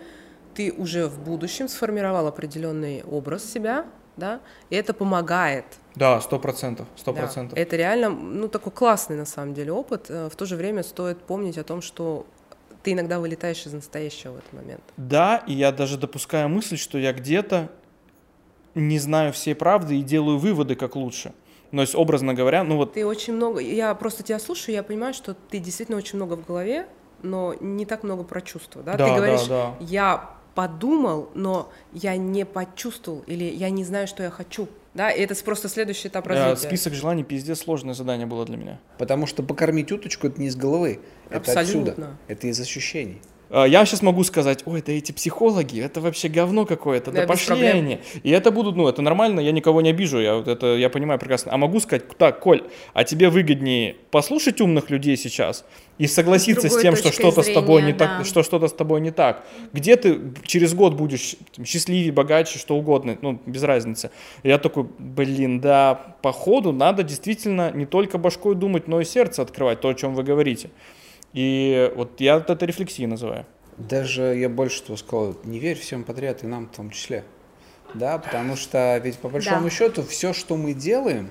[0.53, 3.85] ты уже в будущем сформировал определенный образ себя,
[4.17, 5.65] да, и это помогает.
[5.95, 7.57] Да, сто процентов, сто процентов.
[7.57, 10.05] Это реально, ну, такой классный на самом деле опыт.
[10.09, 12.27] Э, в то же время стоит помнить о том, что
[12.83, 14.83] ты иногда вылетаешь из настоящего в этот момент.
[14.97, 17.71] Да, и я даже допускаю мысль, что я где-то
[18.75, 21.33] не знаю всей правды и делаю выводы, как лучше.
[21.73, 22.93] Ну, то есть, образно говоря, ну вот...
[22.93, 23.59] Ты очень много...
[23.59, 26.85] Я просто тебя слушаю, я понимаю, что ты действительно очень много в голове,
[27.23, 28.95] но не так много про чувства, да?
[28.95, 29.75] да ты говоришь, да, да.
[29.79, 34.67] я подумал, но я не почувствовал или я не знаю, что я хочу.
[34.93, 36.61] Да, и это просто следующий этап развития.
[36.61, 38.79] Да, список желаний пиздец сложное задание было для меня.
[38.99, 40.99] Потому что покормить уточку это не из головы,
[41.31, 41.91] это Абсолютно.
[41.91, 43.19] отсюда, это из ощущений.
[43.49, 47.27] А, я сейчас могу сказать, ой, это эти психологи, это вообще говно какое-то, да, да
[47.27, 47.99] пошли они.
[48.23, 51.53] И это будут, ну, это нормально, я никого не обижу, я, это, я понимаю прекрасно.
[51.53, 55.65] А могу сказать, так, Коль, а тебе выгоднее послушать умных людей сейчас
[55.97, 58.17] и согласиться с, с тем, что что-то с тобой не да.
[58.17, 59.45] так, что что-то с тобой не так.
[59.73, 64.09] Где ты через год будешь там, счастливее, богаче, что угодно, ну, без разницы.
[64.41, 69.81] Я такой, блин, да, походу надо действительно не только башкой думать, но и сердце открывать,
[69.81, 70.69] то, о чем вы говорите.
[71.33, 73.45] И вот я это рефлексией называю.
[73.77, 77.23] Даже я больше того сказал, не верь всем подряд, и нам в том числе.
[77.93, 79.69] Да, потому что ведь по большому да.
[79.69, 81.29] счету все, что мы делаем,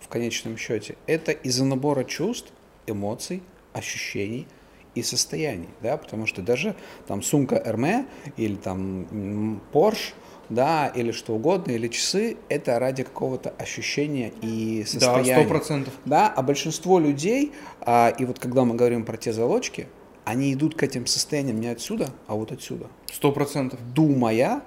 [0.00, 2.52] в конечном счете, это из-за набора чувств,
[2.86, 4.46] эмоций, ощущений
[4.94, 6.74] и состояний, да, потому что даже
[7.06, 8.06] там сумка Эрме
[8.36, 10.12] или там Porsche,
[10.50, 15.36] да, или что угодно, или часы, это ради какого-то ощущения и состояния.
[15.36, 15.94] Да, сто процентов.
[16.04, 19.86] Да, а большинство людей, а, и вот когда мы говорим про те залочки,
[20.24, 22.88] они идут к этим состояниям не отсюда, а вот отсюда.
[23.10, 23.80] Сто процентов.
[23.94, 24.62] Думая,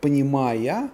[0.00, 0.90] понимая,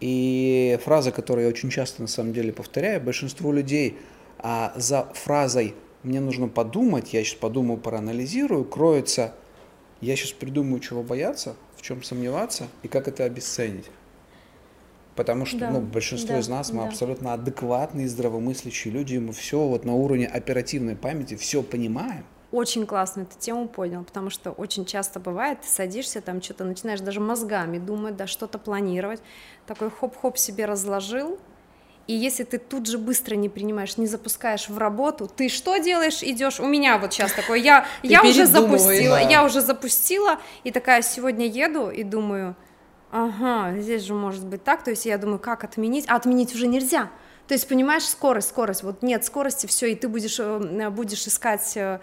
[0.00, 3.96] и фраза, которую я очень часто на самом деле повторяю, большинство людей
[4.38, 9.34] а, за фразой «мне нужно подумать», «я сейчас подумаю, проанализирую», кроется
[10.00, 13.90] «я сейчас придумаю, чего бояться», в чем сомневаться и как это обесценить.
[15.16, 16.88] Потому что да, ну, большинство да, из нас, мы да.
[16.88, 22.24] абсолютно адекватные, здравомыслящие люди, мы все вот на уровне оперативной памяти все понимаем.
[22.52, 27.00] Очень классно эту тему понял, потому что очень часто бывает, ты садишься там, что-то начинаешь
[27.00, 29.20] даже мозгами думать, да, что-то планировать,
[29.66, 31.40] такой хоп-хоп себе разложил,
[32.06, 36.22] и если ты тут же быстро не принимаешь, не запускаешь в работу, ты что делаешь?
[36.22, 36.58] Идешь.
[36.58, 37.58] У меня вот сейчас такое.
[37.58, 39.20] Я, я уже запустила, да.
[39.20, 42.56] я уже запустила, и такая сегодня еду и думаю,
[43.12, 44.82] ага, здесь же может быть так.
[44.82, 46.06] То есть я думаю, как отменить?
[46.08, 47.10] А отменить уже нельзя.
[47.46, 48.82] То есть, понимаешь, скорость, скорость.
[48.82, 52.00] Вот нет скорости, все, и ты будешь, э, будешь искать э,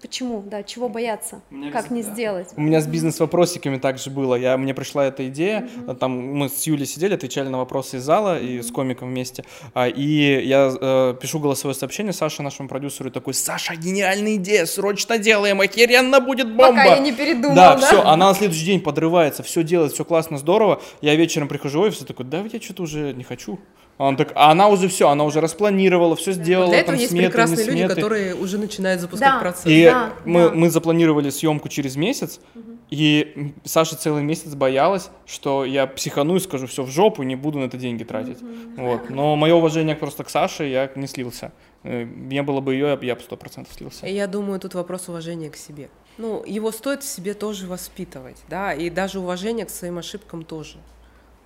[0.00, 1.40] Почему, да, чего бояться,
[1.72, 2.50] как не сделать?
[2.56, 4.36] У меня с бизнес-вопросиками также было.
[4.36, 5.96] Я, мне пришла эта идея, mm-hmm.
[5.96, 8.58] там мы с Юлей сидели, отвечали на вопросы из зала mm-hmm.
[8.58, 13.12] и с комиком вместе, а, и я э, пишу голосовое сообщение Саше, нашему продюсеру, и
[13.12, 16.68] такой, Саша, гениальная идея, срочно делаем, охеренно будет бомба!
[16.68, 17.76] Пока я не передумал, да?
[17.76, 21.80] Да, все, она на следующий день подрывается, все делает, все классно, здорово, я вечером прихожу
[21.80, 23.58] в офис и такой, да, я что-то уже не хочу,
[23.98, 26.68] он так, а она уже все, она уже распланировала, все сделала.
[26.68, 29.40] Для этого там, есть сметы, прекрасные люди, которые уже начинают запускать да.
[29.40, 29.66] процесс.
[29.66, 30.54] И да, мы, да.
[30.54, 32.78] мы запланировали съемку через месяц, угу.
[32.90, 37.58] и Саша целый месяц боялась, что я психану и скажу все в жопу, не буду
[37.58, 38.40] на это деньги тратить.
[38.40, 38.50] Угу.
[38.76, 39.10] Вот.
[39.10, 41.50] Но мое уважение просто к Саше, я не слился.
[41.82, 44.06] Э, не было бы ее, я бы сто процентов слился.
[44.06, 45.88] Я думаю, тут вопрос уважения к себе.
[46.18, 50.78] Ну, его стоит в себе тоже воспитывать, да, и даже уважение к своим ошибкам тоже.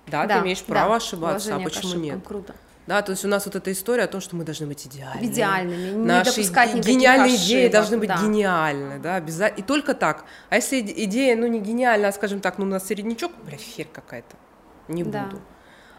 [0.07, 2.19] Да, да ты имеешь право да, ошибаться, а почему нет?
[2.25, 2.55] Круто.
[2.85, 5.31] Да, то есть у нас вот эта история о том, что мы должны быть идеальными.
[5.31, 8.21] Идеальными, не Наши допускать гениальные ошибок, идеи должны быть да.
[8.21, 9.63] гениальны, да, обязательно.
[9.63, 10.25] И только так.
[10.49, 14.35] А если идея, ну, не гениальная, а, скажем так, ну, на середнячок, бля, хер какая-то,
[14.89, 15.23] не да.
[15.23, 15.41] буду.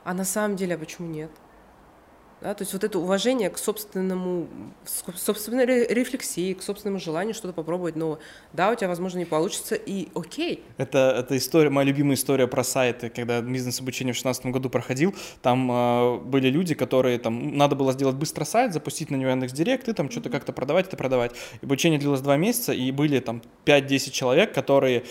[0.05, 1.31] А на самом деле, а почему нет?
[2.45, 4.49] Да, то есть вот это уважение к собственному,
[4.85, 8.19] собственной рефлексии, к собственному желанию что-то попробовать новое.
[8.53, 10.63] Да, у тебя, возможно, не получится, и окей.
[10.77, 13.09] Это, это история, моя любимая история про сайты.
[13.09, 18.17] Когда бизнес-обучение в 2016 году проходил, там э, были люди, которые, там, надо было сделать
[18.17, 21.33] быстро сайт, запустить на него Яндекс.Директ и там что-то как-то продавать, это продавать.
[21.63, 25.05] Обучение длилось два месяца, и были там 5-10 человек, которые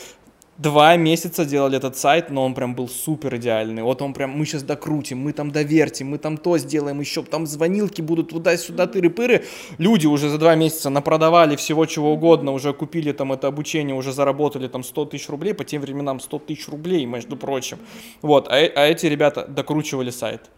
[0.60, 3.82] Два месяца делали этот сайт, но он прям был супер идеальный.
[3.82, 7.48] Вот он прям, мы сейчас докрутим, мы там довертим, мы там то сделаем еще, там
[7.48, 9.46] звонилки будут туда-сюда, тыры-пыры.
[9.80, 14.14] Люди уже за два месяца напродавали всего чего угодно, уже купили там это обучение, уже
[14.14, 17.80] заработали там 100 тысяч рублей, по тем временам 100 тысяч рублей, между прочим.
[18.22, 20.52] Вот, а, а эти ребята докручивали сайт.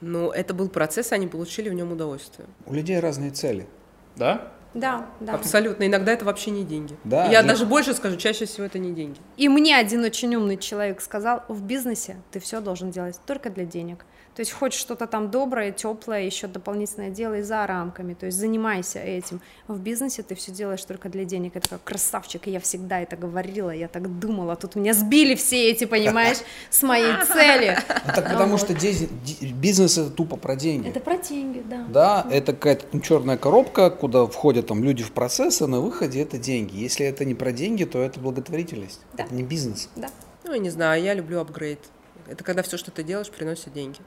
[0.00, 2.48] Ну, это был процесс, они получили в нем удовольствие.
[2.66, 3.68] У людей разные цели.
[4.16, 4.50] Да?
[4.74, 5.34] Да, да.
[5.34, 5.86] Абсолютно.
[5.86, 6.96] Иногда это вообще не деньги.
[7.04, 9.18] Да, Я и- даже больше скажу, чаще всего это не деньги.
[9.36, 13.64] И мне один очень умный человек сказал, в бизнесе ты все должен делать только для
[13.64, 14.04] денег.
[14.34, 18.98] То есть хочешь что-то там доброе, теплое, еще дополнительное делай за рамками, то есть занимайся
[18.98, 19.40] этим.
[19.68, 21.54] В бизнесе ты все делаешь только для денег.
[21.54, 25.70] Это как красавчик, и я всегда это говорила, я так думала, тут меня сбили все
[25.70, 27.78] эти, понимаешь, с моей цели.
[28.06, 30.88] Ну, так потому что бизнес это тупо про деньги.
[30.88, 31.84] Это про деньги, да.
[31.88, 36.38] Да, это какая-то черная коробка, куда входят там люди в процесс, а на выходе это
[36.38, 36.76] деньги.
[36.76, 39.00] Если это не про деньги, то это благотворительность.
[39.16, 39.88] Это не бизнес.
[39.94, 40.08] Да.
[40.42, 41.78] Ну, я не знаю, я люблю апгрейд.
[42.26, 44.00] Это когда все, что ты делаешь, приносит деньги.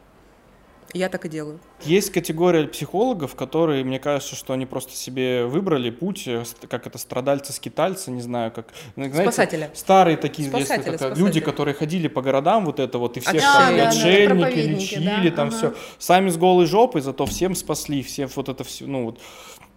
[0.94, 1.60] Я так и делаю.
[1.84, 6.98] Есть категория психологов, которые, мне кажется, что они просто себе выбрали путь, э, как это,
[6.98, 8.68] страдальцы-скитальцы, не знаю, как...
[8.96, 9.70] ну, знаете, Спасатели.
[9.74, 11.24] Старые такие, Спасатели, если как, спасатели.
[11.24, 14.40] люди, которые ходили по городам, вот это вот, и всех Да, там да, да, отшельники,
[14.40, 15.58] проповедники, лечили, да, там ага.
[15.58, 15.74] все.
[16.00, 19.20] Сами с голой жопой, зато всем спасли, все вот это все, ну вот...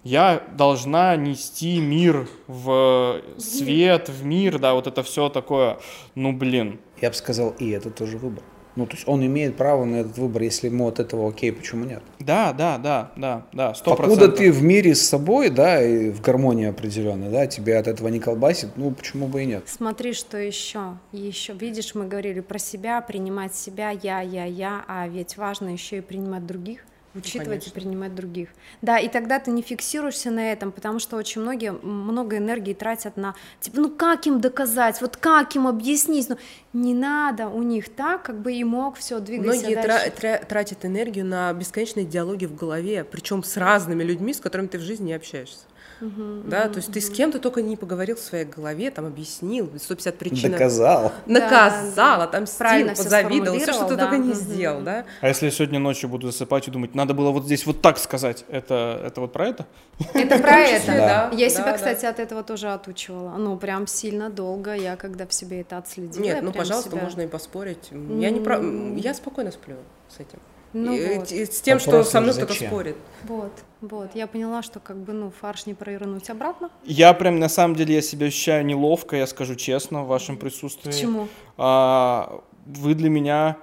[0.02, 5.78] Я должна нести мир в свет, в мир, да, вот это все такое,
[6.14, 6.80] ну блин.
[7.02, 8.42] Я бы сказал, и это тоже выбор.
[8.76, 11.84] Ну, то есть он имеет право на этот выбор, если ему от этого окей, почему
[11.84, 12.02] нет?
[12.18, 16.20] Да, да, да, да, да, сто Покуда ты в мире с собой, да, и в
[16.20, 19.64] гармонии определенной, да, тебя от этого не колбасит, ну, почему бы и нет?
[19.66, 20.98] Смотри, что еще.
[21.12, 25.98] Еще, видишь, мы говорили про себя, принимать себя, я, я, я, а ведь важно еще
[25.98, 26.80] и принимать других
[27.14, 27.72] учитывать и конечно.
[27.72, 28.48] принимать других.
[28.82, 33.16] Да, и тогда ты не фиксируешься на этом, потому что очень многие много энергии тратят
[33.16, 36.38] на, типа, ну как им доказать, вот как им объяснить, ну
[36.72, 40.10] не надо у них так, как бы и мог все двигаться Многие дальше.
[40.10, 44.68] тра- тра- тратят энергию на бесконечные диалоги в голове, причем с разными людьми, с которыми
[44.68, 45.64] ты в жизни не общаешься.
[46.00, 50.16] Да, то есть ты с кем-то только не поговорил в своей голове, там объяснил 150
[50.18, 50.52] причин.
[50.52, 51.12] Доказал.
[51.26, 54.34] Наказал, Да, отомстил, правильно позавидовал, все, что ты только не Мгм.
[54.34, 55.04] сделал, да.
[55.20, 57.98] А если я сегодня ночью буду засыпать и думать, надо было вот здесь вот так
[57.98, 59.66] сказать, это, это вот про это?
[60.14, 60.86] Это про это.
[60.86, 63.36] да, Я себя, кстати, от этого тоже отучивала.
[63.36, 64.74] Ну, прям сильно долго.
[64.74, 66.22] Я когда в себе это отследила.
[66.22, 67.90] Нет, ну, пожалуйста, можно и поспорить.
[67.90, 68.60] Я не про...
[68.96, 69.76] Я спокойно сплю
[70.08, 70.38] с этим.
[70.72, 71.32] Ну И- вот.
[71.32, 72.96] и с тем, Вопрос что со мной кто-то спорит.
[73.24, 74.10] Вот, вот.
[74.14, 76.70] Я поняла, что как бы, ну, фарш не провернуть обратно.
[76.84, 80.90] Я прям, на самом деле, я себя ощущаю неловко, я скажу честно, в вашем присутствии.
[80.92, 81.28] Почему?
[81.56, 83.56] А, вы для меня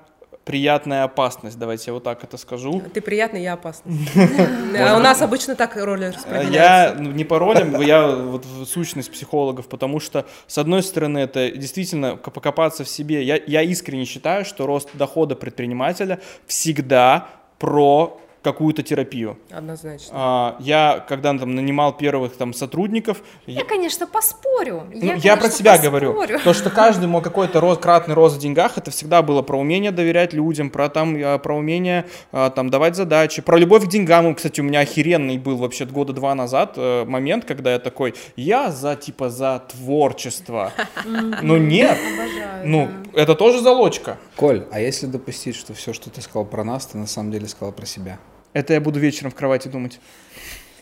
[0.47, 2.81] приятная опасность, давайте я вот так это скажу.
[2.93, 3.93] Ты приятный, я опасный.
[4.79, 7.03] А у нас обычно так роли Я распределяются.
[7.03, 12.15] ну, не по ролям, я вот сущность психологов, потому что, с одной стороны, это действительно
[12.15, 13.23] покопаться в себе.
[13.23, 17.27] Я, я искренне считаю, что рост дохода предпринимателя всегда
[17.59, 18.21] про
[18.51, 19.37] какую-то терапию.
[19.51, 20.09] Однозначно.
[20.13, 24.83] А, Я, когда там нанимал первых там сотрудников, Я, конечно, поспорю.
[24.93, 26.13] Ну, я, конечно, про себя поспорю.
[26.13, 26.39] говорю.
[26.43, 29.91] То, что каждый мог какой-то рост, кратный рост в деньгах, это всегда было про умение
[29.91, 34.33] доверять людям, про, там, э, про умение э, там, давать задачи, про любовь к деньгам.
[34.35, 38.71] Кстати, у меня охеренный был вообще года два назад э, момент, когда я такой, я
[38.71, 40.71] за, типа, за творчество.
[41.05, 43.21] Но нет, Обожаю, ну, да.
[43.21, 44.17] это тоже залочка.
[44.35, 47.47] Коль, а если допустить, что все, что ты сказал про нас, ты на самом деле
[47.47, 48.19] сказал про себя?
[48.57, 49.99] Это я буду вечером в кровати думать.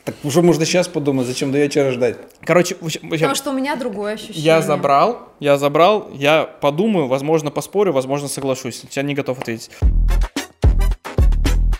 [0.06, 2.16] Так уже можно сейчас подумать, зачем до вечера ждать?
[2.46, 4.42] Короче, Потому что у меня другое ощущение.
[4.42, 8.82] я забрал, я забрал, я подумаю, возможно, поспорю, возможно, соглашусь.
[8.92, 9.72] Я не готов ответить.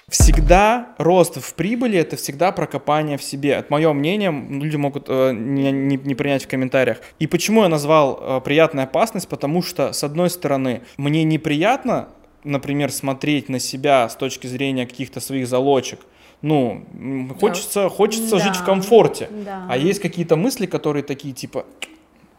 [0.10, 3.52] Всегда рост в прибыли это всегда про копание в себе.
[3.52, 6.98] Это мое мнение, люди могут э, не, не- не принять в комментариях.
[7.20, 9.30] И почему я назвал э, приятная опасность?
[9.30, 12.10] Потому что, с одной стороны, мне неприятно,
[12.46, 16.00] например, смотреть на себя с точки зрения каких-то своих залочек.
[16.42, 16.86] Ну,
[17.40, 18.66] хочется, хочется жить в Да.
[18.66, 19.30] комфорте.
[19.46, 19.66] Да.
[19.70, 21.66] А есть какие-то мысли, которые такие типа,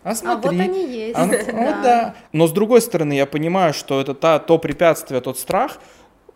[0.05, 1.17] а А смотри, вот они есть.
[1.19, 2.15] а, ну, вот да.
[2.33, 5.81] Но с другой стороны, я понимаю, что это та, то препятствие, тот страх,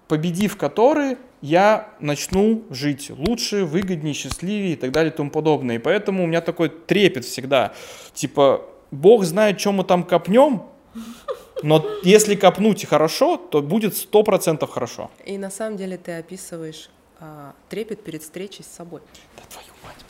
[0.08, 5.76] победив который, я начну жить лучше, выгоднее, счастливее и так далее и тому подобное.
[5.76, 7.72] И поэтому у меня такой трепет всегда.
[8.12, 10.62] Типа, Бог знает, чем мы там копнем,
[11.62, 15.10] но если копнуть хорошо, то будет сто процентов хорошо.
[15.24, 19.00] И на самом деле ты описываешь а, трепет перед встречей с собой.
[19.36, 20.04] Да твою мать,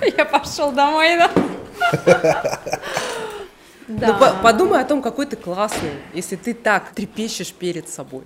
[0.00, 0.14] блин.
[0.18, 1.30] Я пошел домой, да?
[3.88, 8.24] Ну, по- подумай о том, какой ты классный, если ты так трепещешь перед собой.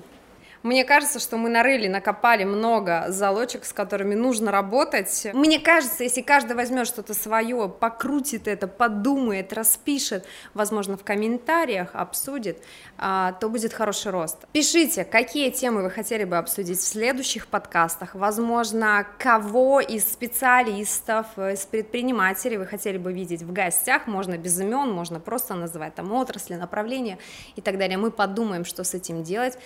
[0.62, 5.28] Мне кажется, что мы нарыли, накопали много залочек, с которыми нужно работать.
[5.32, 12.62] Мне кажется, если каждый возьмет что-то свое, покрутит это, подумает, распишет, возможно, в комментариях обсудит,
[12.98, 14.44] а, то будет хороший рост.
[14.52, 18.14] Пишите, какие темы вы хотели бы обсудить в следующих подкастах.
[18.14, 24.06] Возможно, кого из специалистов, из предпринимателей вы хотели бы видеть в гостях.
[24.06, 27.18] Можно без имен, можно просто называть там отрасли, направления
[27.56, 27.96] и так далее.
[27.96, 29.58] Мы подумаем, что с этим делать.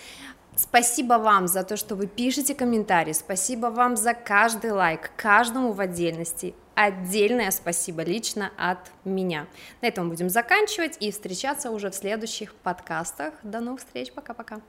[0.55, 5.81] Спасибо вам за то, что вы пишете комментарии, спасибо вам за каждый лайк, каждому в
[5.81, 6.55] отдельности.
[6.75, 9.47] Отдельное спасибо лично от меня.
[9.81, 13.33] На этом будем заканчивать и встречаться уже в следующих подкастах.
[13.43, 14.59] До новых встреч, пока-пока.